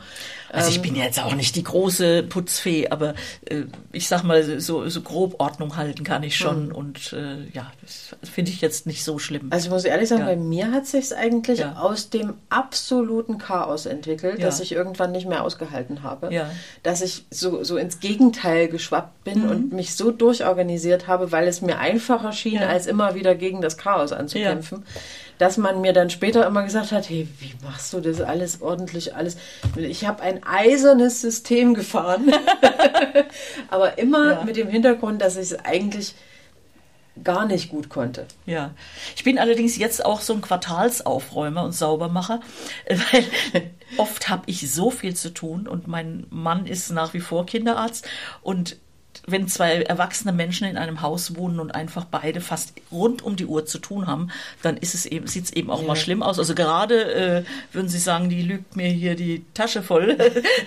[0.51, 4.59] Also ich ähm, bin jetzt auch nicht die große Putzfee, aber äh, ich sag mal,
[4.59, 6.75] so, so grob Ordnung halten kann ich schon hm.
[6.75, 9.48] und äh, ja, das finde ich jetzt nicht so schlimm.
[9.51, 10.29] Also ich muss ehrlich sagen, ja.
[10.29, 11.77] bei mir hat sich eigentlich ja.
[11.77, 16.31] aus dem absoluten Chaos entwickelt, dass ich irgendwann nicht mehr ausgehalten habe,
[16.83, 19.51] dass ich so, so ins Gegenteil geschwappt bin mhm.
[19.51, 23.77] und mich so durchorganisiert habe, weil es mir einfacher schien, als immer wieder gegen das
[23.77, 24.85] Chaos anzukämpfen
[25.38, 29.14] dass man mir dann später immer gesagt hat, hey, wie machst du das alles ordentlich,
[29.14, 29.36] alles?
[29.76, 32.32] Ich habe ein eisernes System gefahren,
[33.68, 34.44] aber immer ja.
[34.44, 36.14] mit dem Hintergrund, dass ich es eigentlich
[37.24, 38.26] gar nicht gut konnte.
[38.46, 38.70] Ja,
[39.16, 42.40] ich bin allerdings jetzt auch so ein Quartalsaufräumer und Saubermacher,
[42.88, 43.24] weil
[43.96, 48.08] oft habe ich so viel zu tun und mein Mann ist nach wie vor Kinderarzt
[48.42, 48.76] und
[49.26, 53.46] wenn zwei erwachsene Menschen in einem Haus wohnen und einfach beide fast rund um die
[53.46, 54.30] Uhr zu tun haben,
[54.62, 55.87] dann ist es eben, sieht es eben auch ja.
[55.87, 56.38] mal schlimm aus.
[56.38, 60.18] Also gerade äh, würden Sie sagen, die lügt mir hier die Tasche voll.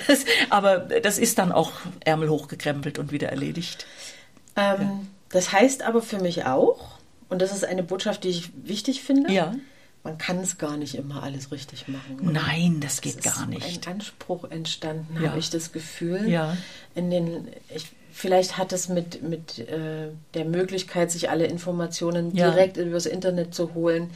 [0.50, 3.86] Aber das ist dann auch Ärmel hochgekrempelt und wieder erledigt.
[4.56, 5.00] Ähm, ja.
[5.30, 9.34] Das heißt aber für mich auch, und das ist eine Botschaft, die ich wichtig finde.
[9.34, 9.54] Ja.
[10.04, 12.20] Man kann es gar nicht immer alles richtig machen.
[12.22, 12.32] Oder?
[12.32, 13.88] Nein, das geht das gar nicht.
[13.88, 15.30] Ein Anspruch entstanden, ja.
[15.30, 16.30] habe ich das Gefühl.
[16.30, 16.56] Ja.
[16.94, 22.50] In den, ich, vielleicht hat es mit, mit äh, der Möglichkeit, sich alle Informationen ja.
[22.50, 24.10] direkt übers Internet zu holen,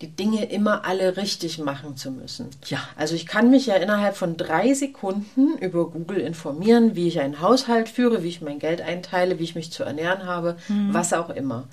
[0.00, 2.48] die Dinge immer alle richtig machen zu müssen.
[2.66, 2.78] Ja.
[2.96, 7.42] Also ich kann mich ja innerhalb von drei Sekunden über Google informieren, wie ich einen
[7.42, 10.94] Haushalt führe, wie ich mein Geld einteile, wie ich mich zu ernähren habe, mhm.
[10.94, 11.68] was auch immer.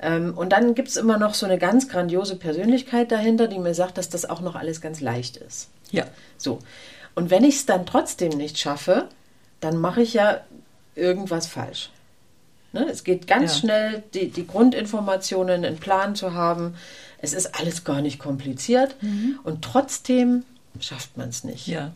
[0.00, 3.74] Ähm, und dann gibt es immer noch so eine ganz grandiose Persönlichkeit dahinter, die mir
[3.74, 5.68] sagt, dass das auch noch alles ganz leicht ist.
[5.90, 6.04] Ja.
[6.38, 6.58] So.
[7.14, 9.08] Und wenn ich es dann trotzdem nicht schaffe,
[9.60, 10.40] dann mache ich ja
[10.94, 11.90] irgendwas falsch.
[12.72, 12.86] Ne?
[12.90, 13.60] Es geht ganz ja.
[13.60, 16.74] schnell, die, die Grundinformationen, einen Plan zu haben,
[17.18, 19.38] es ist alles gar nicht kompliziert mhm.
[19.44, 20.44] und trotzdem
[20.80, 21.66] schafft man es nicht.
[21.66, 21.92] Ja,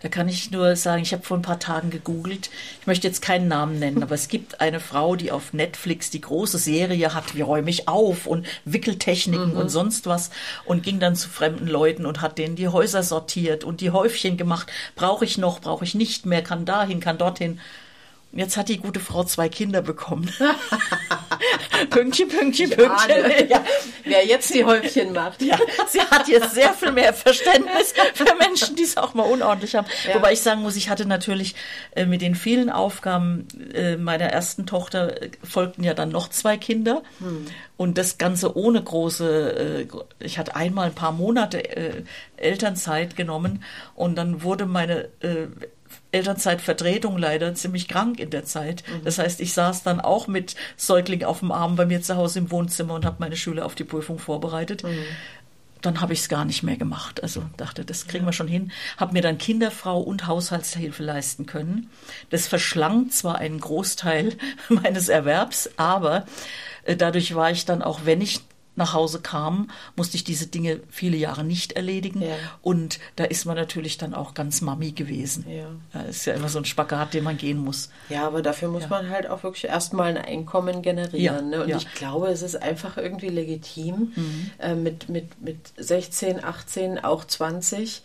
[0.00, 2.48] da kann ich nur sagen, ich habe vor ein paar Tagen gegoogelt.
[2.80, 6.22] Ich möchte jetzt keinen Namen nennen, aber es gibt eine Frau, die auf Netflix die
[6.22, 9.58] große Serie hat, wie räume ich auf und Wickeltechniken mhm.
[9.58, 10.30] und sonst was
[10.64, 14.36] und ging dann zu fremden Leuten und hat denen die Häuser sortiert und die Häufchen
[14.36, 14.72] gemacht.
[14.96, 17.60] Brauche ich noch, brauche ich nicht mehr, kann dahin, kann dorthin.
[18.36, 20.28] Jetzt hat die gute Frau zwei Kinder bekommen.
[21.90, 23.48] Pünktchen, Pünktchen, Pünktchen.
[23.48, 23.64] Ja.
[24.04, 25.40] Wer jetzt die Häufchen macht.
[25.40, 25.56] Ja,
[25.88, 29.86] sie hat jetzt sehr viel mehr Verständnis für Menschen, die es auch mal unordentlich haben.
[30.08, 30.16] Ja.
[30.16, 31.54] Wobei ich sagen muss, ich hatte natürlich
[31.94, 36.56] äh, mit den vielen Aufgaben äh, meiner ersten Tochter äh, folgten ja dann noch zwei
[36.56, 37.02] Kinder.
[37.18, 37.46] Hm.
[37.76, 39.88] Und das Ganze ohne große,
[40.20, 41.60] ich hatte einmal ein paar Monate
[42.36, 43.64] Elternzeit genommen
[43.96, 45.08] und dann wurde meine
[46.14, 48.84] Elternzeitvertretung leider ziemlich krank in der Zeit.
[48.86, 49.04] Mhm.
[49.04, 52.38] Das heißt, ich saß dann auch mit Säugling auf dem Arm bei mir zu Hause
[52.38, 54.84] im Wohnzimmer und habe meine Schüler auf die Prüfung vorbereitet.
[54.84, 55.04] Mhm.
[55.82, 57.22] Dann habe ich es gar nicht mehr gemacht.
[57.22, 58.28] Also dachte, das kriegen ja.
[58.28, 58.72] wir schon hin.
[58.96, 61.90] Habe mir dann Kinderfrau und Haushaltshilfe leisten können.
[62.30, 64.32] Das verschlang zwar einen Großteil
[64.70, 66.24] meines Erwerbs, aber
[66.84, 68.40] äh, dadurch war ich dann auch, wenn ich
[68.76, 72.22] nach Hause kam, musste ich diese Dinge viele Jahre nicht erledigen.
[72.22, 72.36] Ja.
[72.62, 75.44] Und da ist man natürlich dann auch ganz Mami gewesen.
[75.48, 75.66] Ja.
[75.92, 77.90] Das ist ja immer so ein Spagat, den man gehen muss.
[78.08, 78.88] Ja, aber dafür muss ja.
[78.88, 81.50] man halt auch wirklich erstmal ein Einkommen generieren.
[81.50, 81.62] Ne?
[81.62, 84.50] Und ich glaube, es ist einfach irgendwie legitim, mhm.
[84.58, 88.02] äh, mit, mit, mit 16, 18, auch 20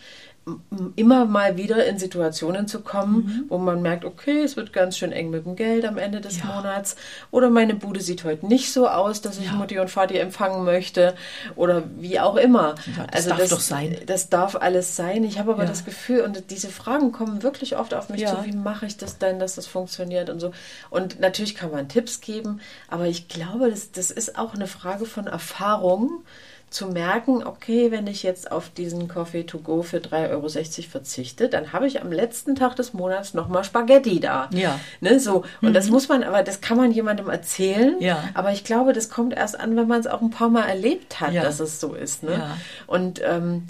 [0.96, 3.46] immer mal wieder in Situationen zu kommen, mhm.
[3.50, 6.40] wo man merkt, okay, es wird ganz schön eng mit dem Geld am Ende des
[6.40, 6.46] ja.
[6.46, 6.96] Monats
[7.32, 9.52] oder meine Bude sieht heute nicht so aus, dass ich ja.
[9.54, 11.16] Mutti und Vati empfangen möchte
[11.56, 12.76] oder wie auch immer.
[12.98, 13.98] Ja, das also darf das, doch sein.
[14.06, 15.24] Das darf alles sein.
[15.24, 18.52] Ich habe aber das Gefühl und diese Fragen kommen wirklich oft auf mich zu, wie
[18.52, 20.52] mache ich das denn, dass das funktioniert und so.
[20.90, 25.06] Und natürlich kann man Tipps geben, aber ich glaube, das, das ist auch eine Frage
[25.06, 26.24] von Erfahrung
[26.70, 31.50] zu merken, okay, wenn ich jetzt auf diesen Coffee to go für 3,60 Euro verzichte,
[31.50, 34.50] dann habe ich am letzten Tag des Monats nochmal Spaghetti da.
[34.54, 34.80] Ja.
[35.02, 35.44] Ne, so.
[35.62, 35.74] Und mhm.
[35.74, 37.96] das muss man, aber das kann man jemandem erzählen.
[38.00, 38.24] Ja.
[38.34, 41.20] Aber ich glaube, das kommt erst an, wenn man es auch ein paar Mal erlebt
[41.20, 41.44] hat, ja.
[41.44, 42.24] dass es so ist.
[42.24, 42.34] Ne?
[42.34, 42.58] Ja.
[42.88, 43.68] Und ähm,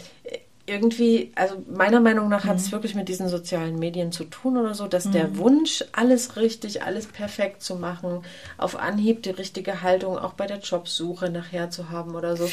[0.69, 2.71] irgendwie, also meiner Meinung nach hat es mhm.
[2.73, 5.11] wirklich mit diesen sozialen Medien zu tun oder so, dass mhm.
[5.11, 8.21] der Wunsch, alles richtig, alles perfekt zu machen,
[8.57, 12.47] auf Anhieb die richtige Haltung auch bei der Jobsuche nachher zu haben oder so.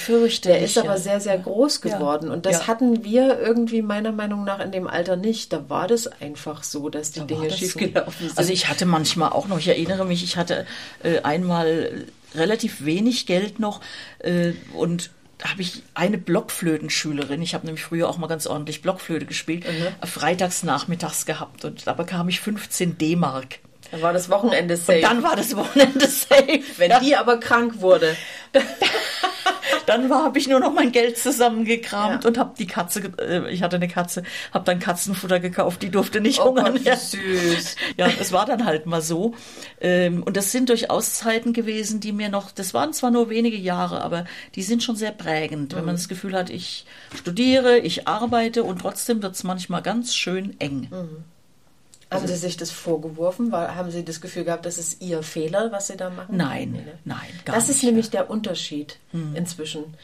[0.44, 2.28] Der ist aber sehr, sehr groß geworden.
[2.28, 2.32] Ja.
[2.32, 2.66] Und das ja.
[2.66, 5.52] hatten wir irgendwie meiner Meinung nach in dem Alter nicht.
[5.52, 8.26] Da war das einfach so, dass die da Dinge schiefgelaufen so.
[8.28, 8.38] sind.
[8.38, 10.66] Also ich hatte manchmal auch noch, ich erinnere mich, ich hatte
[11.02, 13.80] äh, einmal relativ wenig Geld noch
[14.18, 15.10] äh, und
[15.44, 20.06] habe ich eine Blockflötenschülerin, ich habe nämlich früher auch mal ganz ordentlich Blockflöte gespielt, mhm.
[20.06, 23.58] freitags nachmittags gehabt und da bekam ich 15 D-Mark.
[23.90, 24.98] Dann war das Wochenende safe.
[24.98, 26.60] Und dann war das Wochenende safe.
[26.76, 27.00] Wenn ja.
[27.00, 28.16] die aber krank wurde.
[29.86, 32.28] dann habe ich nur noch mein Geld zusammengekramt ja.
[32.28, 34.22] und habe die Katze, äh, ich hatte eine Katze,
[34.52, 36.74] habe dann Katzenfutter gekauft, die durfte nicht oh hungern.
[36.74, 36.96] Gott, ja.
[36.96, 37.76] süß.
[37.96, 39.34] Ja, es war dann halt mal so.
[39.80, 43.56] Ähm, und das sind durchaus Zeiten gewesen, die mir noch, das waren zwar nur wenige
[43.56, 45.76] Jahre, aber die sind schon sehr prägend, mhm.
[45.76, 45.98] wenn man mhm.
[45.98, 50.88] das Gefühl hat, ich studiere, ich arbeite und trotzdem wird es manchmal ganz schön eng.
[50.90, 51.24] Mhm.
[52.10, 53.50] Haben Sie sich das vorgeworfen?
[53.50, 56.36] War, haben Sie das Gefühl gehabt, das ist Ihr Fehler, was Sie da machen?
[56.36, 56.98] Nein, nee, ne?
[57.04, 58.12] nein, gar Das ist nicht, nämlich ja.
[58.12, 59.34] der Unterschied hm.
[59.34, 59.94] inzwischen.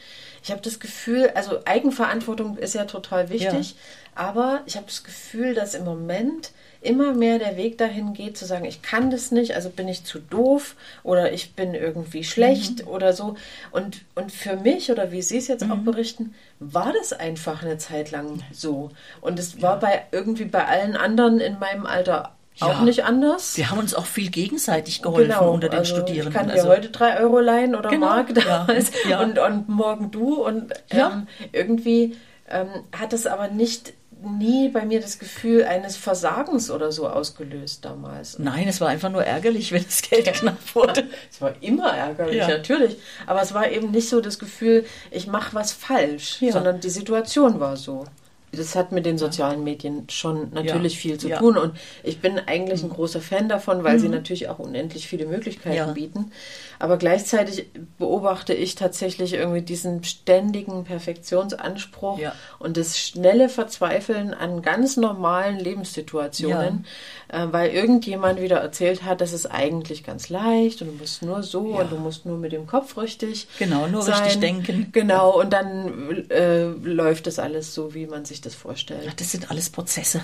[0.43, 3.77] Ich habe das Gefühl, also Eigenverantwortung ist ja total wichtig, ja.
[4.15, 6.51] aber ich habe das Gefühl, dass im Moment
[6.83, 10.03] immer mehr der Weg dahin geht, zu sagen, ich kann das nicht, also bin ich
[10.03, 12.91] zu doof oder ich bin irgendwie schlecht mhm.
[12.91, 13.35] oder so.
[13.71, 15.71] Und, und für mich, oder wie Sie es jetzt mhm.
[15.71, 18.91] auch berichten, war das einfach eine Zeit lang so.
[19.21, 19.79] Und es war ja.
[19.79, 22.67] bei irgendwie bei allen anderen in meinem Alter ja.
[22.67, 23.57] auch nicht anders.
[23.57, 26.33] Wir haben uns auch viel gegenseitig geholfen genau, unter den also Studierenden.
[26.33, 29.21] Ich kann dir also, heute drei Euro leihen oder genau, Mark damals ja, ja.
[29.21, 30.43] Und, und morgen du.
[30.43, 32.15] Und ähm, irgendwie
[32.49, 32.67] ähm,
[32.97, 33.93] hat es aber nicht
[34.25, 38.39] nie bei mir das Gefühl eines Versagens oder so ausgelöst damals.
[38.39, 41.07] Nein, es war einfach nur ärgerlich, wenn das Geld knapp wurde.
[41.31, 42.47] es war immer ärgerlich, ja.
[42.47, 42.97] natürlich.
[43.25, 46.51] Aber es war eben nicht so das Gefühl, ich mache was falsch, ja.
[46.51, 48.05] sondern die Situation war so.
[48.55, 50.99] Das hat mit den sozialen Medien schon natürlich ja.
[50.99, 51.57] viel zu tun.
[51.57, 53.99] Und ich bin eigentlich ein großer Fan davon, weil mhm.
[53.99, 56.31] sie natürlich auch unendlich viele Möglichkeiten bieten.
[56.83, 62.33] Aber gleichzeitig beobachte ich tatsächlich irgendwie diesen ständigen Perfektionsanspruch ja.
[62.59, 66.85] und das schnelle Verzweifeln an ganz normalen Lebenssituationen,
[67.31, 67.45] ja.
[67.45, 71.41] äh, weil irgendjemand wieder erzählt hat, das ist eigentlich ganz leicht und du musst nur
[71.41, 71.81] so ja.
[71.81, 73.47] und du musst nur mit dem Kopf richtig.
[73.59, 74.21] Genau, nur sein.
[74.21, 74.89] richtig denken.
[74.91, 79.19] Genau, und dann äh, läuft das alles so, wie man sich das vorstellt.
[79.19, 80.23] Das sind alles Prozesse.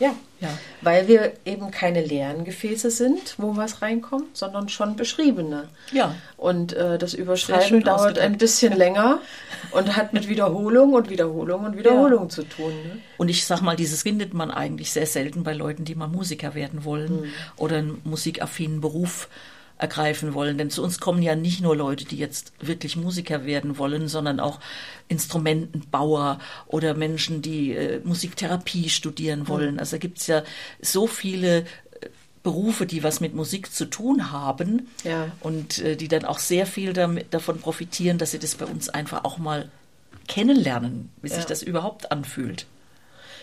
[0.00, 0.14] Ja.
[0.40, 0.48] ja,
[0.80, 5.68] weil wir eben keine leeren Gefäße sind, wo was reinkommt, sondern schon beschriebene.
[5.92, 6.14] Ja.
[6.38, 9.20] Und äh, das Überschreiben dauert ein bisschen länger
[9.72, 12.28] und hat mit Wiederholung und Wiederholung und Wiederholung ja.
[12.30, 12.72] zu tun.
[12.82, 12.98] Ne?
[13.18, 16.54] Und ich sag mal, dieses findet man eigentlich sehr selten bei Leuten, die mal Musiker
[16.54, 17.32] werden wollen mhm.
[17.56, 19.28] oder einen musikaffinen Beruf
[19.80, 20.58] ergreifen wollen.
[20.58, 24.40] Denn zu uns kommen ja nicht nur Leute, die jetzt wirklich Musiker werden wollen, sondern
[24.40, 24.60] auch
[25.08, 29.78] Instrumentenbauer oder Menschen, die äh, Musiktherapie studieren wollen.
[29.78, 30.42] Also gibt es ja
[30.80, 31.64] so viele äh,
[32.42, 35.32] Berufe, die was mit Musik zu tun haben ja.
[35.40, 38.88] und äh, die dann auch sehr viel damit, davon profitieren, dass sie das bei uns
[38.88, 39.68] einfach auch mal
[40.28, 41.36] kennenlernen, wie ja.
[41.36, 42.66] sich das überhaupt anfühlt.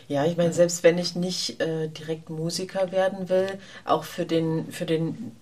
[0.08, 4.72] Ja, ich meine, selbst wenn ich nicht äh, direkt Musiker werden will, auch für den,
[4.72, 5.34] für den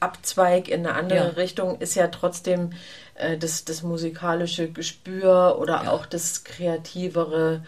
[0.00, 1.28] Abzweig in eine andere ja.
[1.30, 2.72] Richtung ist ja trotzdem
[3.14, 5.90] äh, das, das musikalische Gespür oder ja.
[5.90, 7.64] auch das kreativere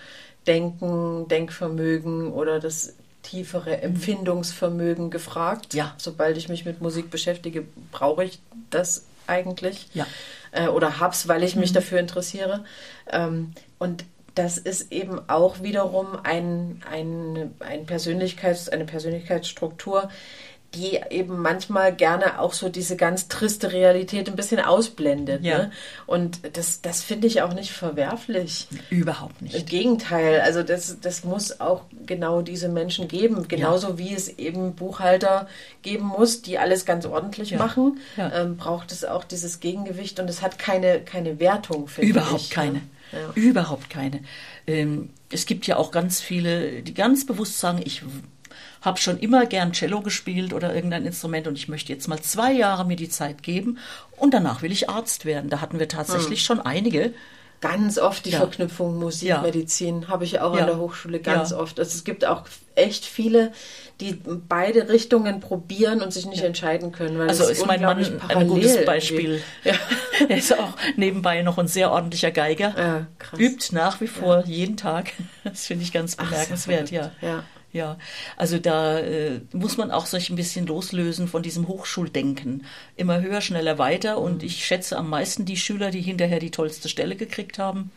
[0.47, 3.83] Denken, Denkvermögen oder das tiefere mhm.
[3.83, 5.75] Empfindungsvermögen gefragt.
[5.75, 5.95] Ja.
[5.99, 8.41] Sobald ich mich mit Musik beschäftige, brauche ich
[8.71, 9.89] das eigentlich.
[9.95, 10.07] Ja.
[10.53, 11.75] Äh, oder hab's, weil ich mich mhm.
[11.75, 12.65] dafür interessiere.
[13.11, 20.09] Ähm, und das ist eben auch wiederum ein, ein, ein Persönlichkeits, eine Persönlichkeitsstruktur,
[20.75, 25.45] die eben manchmal gerne auch so diese ganz triste Realität ein bisschen ausblendet.
[25.45, 25.59] Ja.
[25.59, 25.73] Ne?
[26.07, 28.69] Und das, das finde ich auch nicht verwerflich.
[28.89, 29.57] Überhaupt nicht.
[29.57, 33.49] Im Gegenteil, also das, das muss auch genau diese Menschen geben.
[33.49, 33.99] Genauso ja.
[33.99, 35.49] wie es eben Buchhalter
[35.83, 37.59] geben muss, die alles ganz ordentlich ja.
[37.59, 42.43] machen, ähm, braucht es auch dieses Gegengewicht und es hat keine, keine Wertung, finde Überhaupt
[42.43, 42.55] ich, ne?
[42.55, 42.81] keine.
[43.35, 44.21] Überhaupt keine.
[44.69, 48.03] Ähm, es gibt ja auch ganz viele, die ganz bewusst sagen, ich
[48.83, 52.53] habe schon immer gern Cello gespielt oder irgendein Instrument und ich möchte jetzt mal zwei
[52.53, 53.79] Jahre mir die Zeit geben
[54.17, 55.51] und danach will ich Arzt werden.
[55.51, 56.45] Da hatten wir tatsächlich hm.
[56.45, 57.13] schon einige.
[57.61, 58.39] Ganz oft die ja.
[58.39, 59.43] Verknüpfung Musik, ja.
[59.43, 60.63] Medizin habe ich auch ja.
[60.63, 61.79] an der Hochschule ganz oft.
[61.79, 62.45] Also es gibt auch
[62.75, 63.53] echt viele,
[64.01, 67.19] die beide Richtungen probieren und sich nicht entscheiden können.
[67.19, 69.43] Weil also ist mein Mann ein gutes Beispiel.
[70.29, 73.07] Er ist auch nebenbei noch ein sehr ordentlicher Geiger.
[73.37, 75.13] Übt nach wie vor jeden Tag.
[75.45, 77.45] Das finde ich ganz bemerkenswert, Ach, ja.
[77.73, 77.99] Ja.
[78.37, 82.65] Also da äh, muss man auch sich ein bisschen loslösen von diesem Hochschuldenken.
[82.97, 84.19] Immer höher, schneller, weiter.
[84.19, 84.47] Und mhm.
[84.47, 87.91] ich schätze am meisten die Schüler, die hinterher die tollste Stelle gekriegt haben.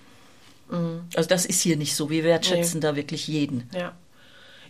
[0.70, 1.02] Mhm.
[1.16, 2.10] Also das ist hier nicht so.
[2.10, 2.88] Wir wertschätzen nee.
[2.88, 3.70] da wirklich jeden.
[3.74, 3.94] Ja.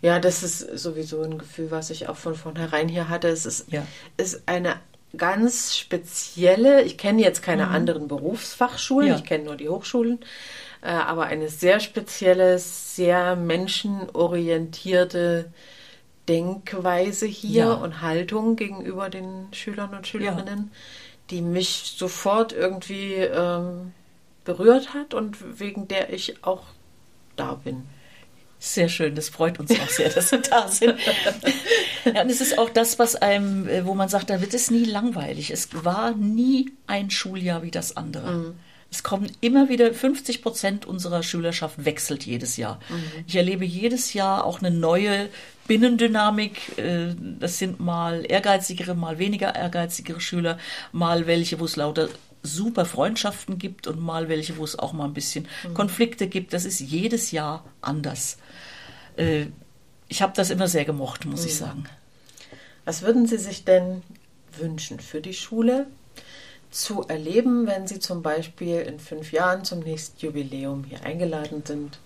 [0.01, 3.29] Ja, das ist sowieso ein Gefühl, was ich auch von vornherein hier hatte.
[3.29, 3.87] Es ist, ja.
[4.17, 4.75] ist eine
[5.15, 7.71] ganz spezielle, ich kenne jetzt keine mhm.
[7.71, 9.15] anderen Berufsfachschulen, ja.
[9.15, 10.19] ich kenne nur die Hochschulen.
[10.84, 15.50] Äh, aber eine sehr spezielle, sehr menschenorientierte
[16.28, 17.74] Denkweise hier ja.
[17.74, 20.78] und Haltung gegenüber den Schülern und Schülerinnen, ja.
[21.30, 23.93] die mich sofort irgendwie ähm,
[24.43, 26.63] berührt hat und wegen der ich auch
[27.38, 27.84] da bin.
[28.60, 30.96] Sehr schön, das freut uns auch sehr, dass Sie da sind.
[32.06, 34.69] ja, und es ist auch das, was einem, äh, wo man sagt, da wird es
[34.69, 35.52] nie langweilig.
[35.52, 38.32] Es war nie ein Schuljahr wie das andere.
[38.32, 38.56] Mhm.
[38.93, 42.79] Es kommen immer wieder 50 Prozent unserer Schülerschaft wechselt jedes Jahr.
[42.89, 43.23] Mhm.
[43.25, 45.29] Ich erlebe jedes Jahr auch eine neue
[45.67, 46.77] Binnendynamik.
[46.77, 50.60] Äh, das sind mal ehrgeizigere, mal weniger ehrgeizigere Schüler,
[50.91, 52.08] mal welche, wo es lauter
[52.43, 55.73] super Freundschaften gibt und mal welche, wo es auch mal ein bisschen mhm.
[55.73, 56.53] Konflikte gibt.
[56.53, 58.38] Das ist jedes Jahr anders.
[59.17, 59.47] Äh,
[60.08, 61.48] ich habe das immer sehr gemocht, muss mhm.
[61.48, 61.83] ich sagen.
[62.85, 64.04] Was würden Sie sich denn
[64.60, 65.87] wünschen für die Schule?
[66.74, 72.00] Zu erleben, wenn Sie zum Beispiel in fünf Jahren zum nächsten Jubiläum hier eingeladen sind?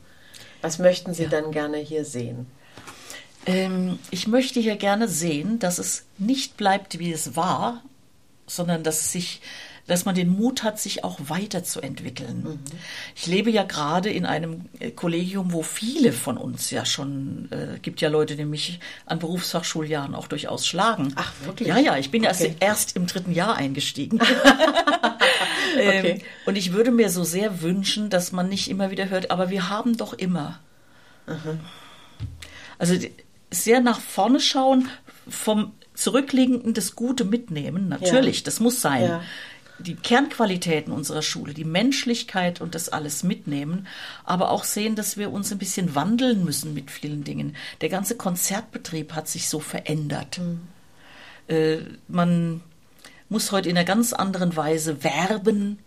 [0.62, 1.30] Was möchten Sie ja.
[1.30, 2.48] dann gerne hier sehen?
[3.46, 7.82] Ähm, ich möchte hier gerne sehen, dass es nicht bleibt, wie es war,
[8.46, 9.42] sondern dass sich
[9.88, 12.44] dass man den Mut hat, sich auch weiterzuentwickeln.
[12.44, 12.60] Mhm.
[13.16, 17.80] Ich lebe ja gerade in einem äh, Kollegium, wo viele von uns ja schon, äh,
[17.80, 21.14] gibt ja Leute, die mich an Berufsfachschuljahren auch durchaus schlagen.
[21.16, 21.70] Ach, wirklich?
[21.70, 22.56] Ja, ja, ich bin okay.
[22.60, 24.20] ja erst im dritten Jahr eingestiegen.
[25.78, 26.22] Ähm, okay.
[26.46, 29.70] und ich würde mir so sehr wünschen, dass man nicht immer wieder hört, aber wir
[29.70, 30.60] haben doch immer.
[31.28, 31.60] Mhm.
[32.80, 32.96] Also
[33.52, 34.90] sehr nach vorne schauen,
[35.30, 38.44] vom Zurückliegenden das Gute mitnehmen, natürlich, ja.
[38.46, 39.04] das muss sein.
[39.04, 39.22] Ja.
[39.80, 43.88] Die Kernqualitäten unserer Schule, die Menschlichkeit und das alles mitnehmen,
[44.24, 47.56] aber auch sehen, dass wir uns ein bisschen wandeln müssen mit vielen Dingen.
[47.82, 50.40] Der ganze Konzertbetrieb hat sich so verändert.
[50.40, 50.62] Mhm.
[51.48, 52.62] Äh, man
[53.30, 55.80] muss heute in einer ganz anderen Weise werben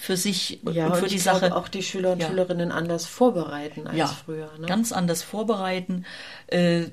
[0.00, 1.54] für sich ja, und für und die Sache.
[1.54, 2.28] Auch die Schüler und ja.
[2.28, 4.50] Schülerinnen anders vorbereiten als ja, früher.
[4.58, 4.66] Ne?
[4.66, 6.06] Ganz anders vorbereiten.
[6.46, 6.86] Äh,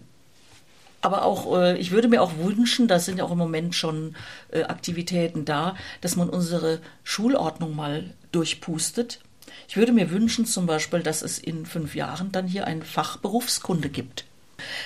[1.01, 4.15] aber auch, äh, ich würde mir auch wünschen, da sind ja auch im Moment schon
[4.51, 9.19] äh, Aktivitäten da, dass man unsere Schulordnung mal durchpustet.
[9.67, 13.17] Ich würde mir wünschen zum Beispiel, dass es in fünf Jahren dann hier ein Fach
[13.17, 14.25] Berufskunde gibt.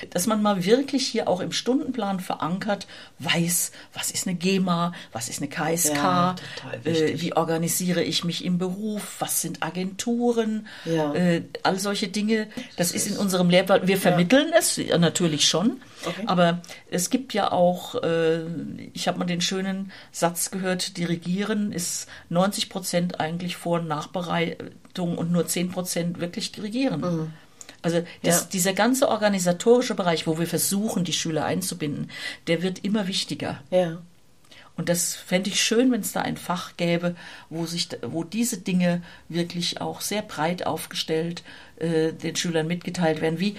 [0.10, 2.88] Dass man mal wirklich hier auch im Stundenplan verankert,
[3.20, 6.36] weiß, was ist eine GEMA, was ist eine KSK, ja,
[6.84, 11.14] äh, wie organisiere ich mich im Beruf, was sind Agenturen, ja.
[11.14, 12.48] äh, all solche Dinge.
[12.78, 14.60] Das, das ist in unserem Lehrplan, wir vermitteln ja.
[14.60, 16.24] es ja, natürlich schon, okay.
[16.28, 18.42] aber es gibt ja auch, äh,
[18.94, 25.18] ich habe mal den schönen Satz gehört, dirigieren ist 90 Prozent eigentlich Vor- und Nachbereitung
[25.18, 27.02] und nur 10 Prozent wirklich dirigieren.
[27.02, 27.34] Mhm.
[27.82, 28.48] Also das, ja.
[28.54, 32.12] dieser ganze organisatorische Bereich, wo wir versuchen, die Schüler einzubinden,
[32.48, 33.62] der wird immer wichtiger.
[33.72, 34.00] Ja.
[34.78, 37.16] Und das fände ich schön, wenn es da ein Fach gäbe,
[37.50, 41.44] wo sich, wo diese Dinge wirklich auch sehr breit aufgestellt
[41.78, 43.40] äh, den Schülern mitgeteilt werden.
[43.40, 43.58] Wie,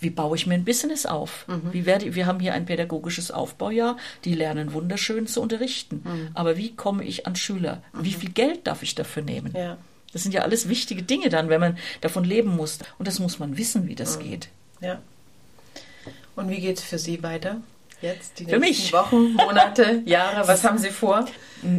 [0.00, 1.46] wie baue ich mir ein Business auf?
[1.48, 1.72] Mhm.
[1.72, 6.02] Wie werde, wir haben hier ein pädagogisches Aufbaujahr, die lernen wunderschön zu unterrichten.
[6.04, 6.28] Mhm.
[6.34, 7.82] Aber wie komme ich an Schüler?
[7.92, 8.04] Mhm.
[8.04, 9.54] Wie viel Geld darf ich dafür nehmen?
[9.56, 9.78] Ja.
[10.14, 12.78] Das sind ja alles wichtige Dinge dann, wenn man davon leben muss.
[12.98, 14.22] Und das muss man wissen, wie das mhm.
[14.22, 14.48] geht.
[14.80, 15.02] Ja.
[16.36, 17.58] Und wie geht es für Sie weiter?
[18.00, 18.92] Jetzt, die für mich.
[18.92, 21.26] Wochen, Monate, Jahre, was haben Sie vor?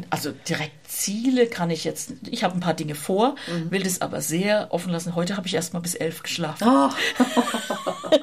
[0.10, 3.70] Also direkt Ziele kann ich jetzt, ich habe ein paar Dinge vor, mhm.
[3.70, 5.16] will das aber sehr offen lassen.
[5.16, 6.68] Heute habe ich erst mal bis elf geschlafen.
[6.68, 6.90] Oh.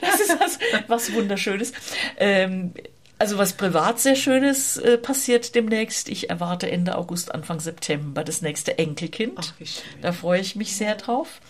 [0.00, 1.72] das ist was, was Wunderschönes.
[2.18, 2.72] Ähm,
[3.18, 6.08] also was privat sehr Schönes äh, passiert demnächst.
[6.08, 9.34] Ich erwarte Ende August, Anfang September das nächste Enkelkind.
[9.36, 10.00] Ach, wie schön.
[10.02, 11.40] Da freue ich mich sehr drauf.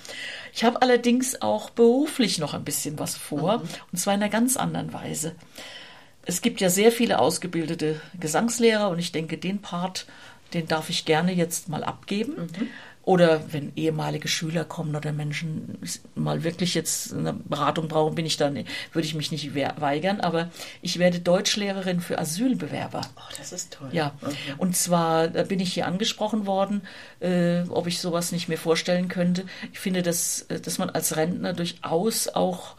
[0.52, 3.68] Ich habe allerdings auch beruflich noch ein bisschen was vor, mhm.
[3.92, 5.34] und zwar in einer ganz anderen Weise.
[6.24, 10.06] Es gibt ja sehr viele ausgebildete Gesangslehrer und ich denke, den Part,
[10.54, 12.34] den darf ich gerne jetzt mal abgeben.
[12.36, 12.68] Mhm.
[13.06, 15.78] Oder wenn ehemalige Schüler kommen oder Menschen
[16.16, 18.56] mal wirklich jetzt eine Beratung brauchen, bin ich dann,
[18.92, 20.20] würde ich mich nicht weigern.
[20.20, 20.50] Aber
[20.82, 23.02] ich werde Deutschlehrerin für Asylbewerber.
[23.16, 23.90] Oh, das ist toll.
[23.92, 24.12] Ja.
[24.20, 24.34] Okay.
[24.58, 26.82] Und zwar da bin ich hier angesprochen worden,
[27.20, 29.44] äh, ob ich sowas nicht mehr vorstellen könnte.
[29.72, 32.74] Ich finde, dass, äh, dass man als Rentner durchaus auch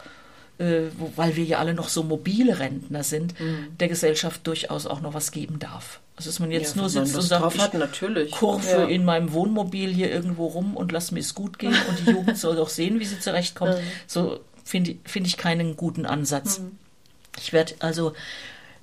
[0.60, 3.78] äh, weil wir ja alle noch so mobile Rentner sind, mhm.
[3.80, 6.00] der Gesellschaft durchaus auch noch was geben darf.
[6.16, 8.32] Also dass man jetzt ja, nur sitzt und sagt, ich hat, natürlich.
[8.32, 8.86] kurve ja.
[8.86, 12.38] in meinem Wohnmobil hier irgendwo rum und lass mir es gut gehen und die Jugend
[12.40, 13.68] soll doch sehen, wie sie zurechtkommt.
[13.78, 13.82] Mhm.
[14.08, 16.60] So finde find ich keinen guten Ansatz.
[16.60, 16.78] Mhm.
[17.38, 18.14] Ich werde also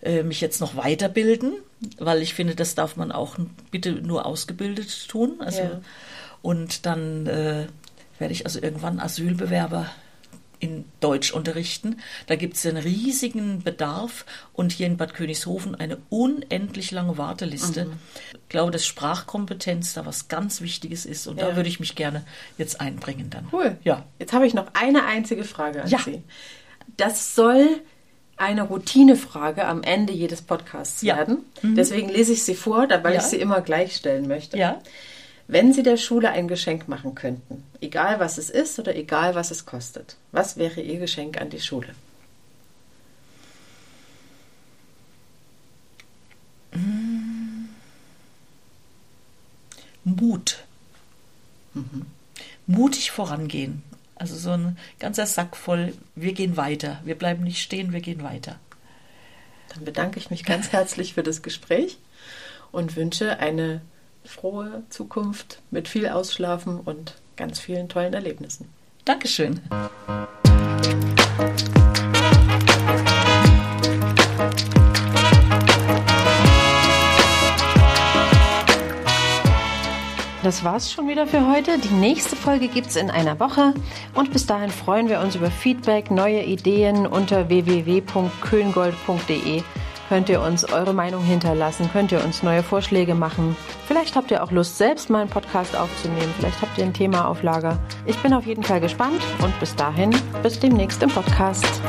[0.02, 1.54] äh, mich jetzt noch weiterbilden,
[1.98, 3.36] weil ich finde, das darf man auch
[3.70, 5.40] bitte nur ausgebildet tun.
[5.40, 5.80] Also, ja.
[6.42, 7.66] Und dann äh,
[8.18, 9.90] werde ich also irgendwann Asylbewerber
[10.64, 12.00] in Deutsch unterrichten.
[12.26, 17.84] Da gibt es einen riesigen Bedarf und hier in Bad Königshofen eine unendlich lange Warteliste.
[17.84, 17.92] Mhm.
[18.32, 21.48] Ich glaube, dass Sprachkompetenz da was ganz Wichtiges ist und ja.
[21.48, 22.24] da würde ich mich gerne
[22.56, 23.46] jetzt einbringen dann.
[23.52, 23.76] Cool.
[23.84, 24.06] Ja.
[24.18, 25.98] Jetzt habe ich noch eine einzige Frage an ja.
[25.98, 26.22] Sie.
[26.96, 27.80] Das soll
[28.36, 31.16] eine Routinefrage am Ende jedes Podcasts ja.
[31.16, 31.44] werden.
[31.62, 31.74] Mhm.
[31.76, 33.20] Deswegen lese ich sie vor, weil ja.
[33.20, 34.56] ich sie immer gleich stellen möchte.
[34.56, 34.80] Ja.
[35.46, 39.50] Wenn Sie der Schule ein Geschenk machen könnten, egal was es ist oder egal was
[39.50, 41.94] es kostet, was wäre Ihr Geschenk an die Schule?
[50.04, 50.64] Mut.
[51.74, 52.06] Mhm.
[52.66, 53.82] Mutig vorangehen.
[54.16, 57.00] Also so ein ganzer Sack voll, wir gehen weiter.
[57.04, 58.58] Wir bleiben nicht stehen, wir gehen weiter.
[59.74, 61.98] Dann bedanke ich mich ganz herzlich für das Gespräch
[62.70, 63.80] und wünsche eine
[64.24, 68.68] frohe Zukunft mit viel Ausschlafen und ganz vielen tollen Erlebnissen.
[69.04, 69.60] Dankeschön.
[80.42, 81.78] Das war's schon wieder für heute.
[81.78, 83.72] Die nächste Folge gibt's in einer Woche.
[84.12, 89.62] Und bis dahin freuen wir uns über Feedback, neue Ideen unter www.köngold.de
[90.08, 93.56] könnt ihr uns eure Meinung hinterlassen, könnt ihr uns neue Vorschläge machen.
[93.86, 96.32] Vielleicht habt ihr auch Lust, selbst mal einen Podcast aufzunehmen.
[96.38, 97.78] Vielleicht habt ihr ein Thema auf Lager.
[98.06, 100.10] Ich bin auf jeden Fall gespannt und bis dahin,
[100.42, 101.80] bis demnächst im Podcast.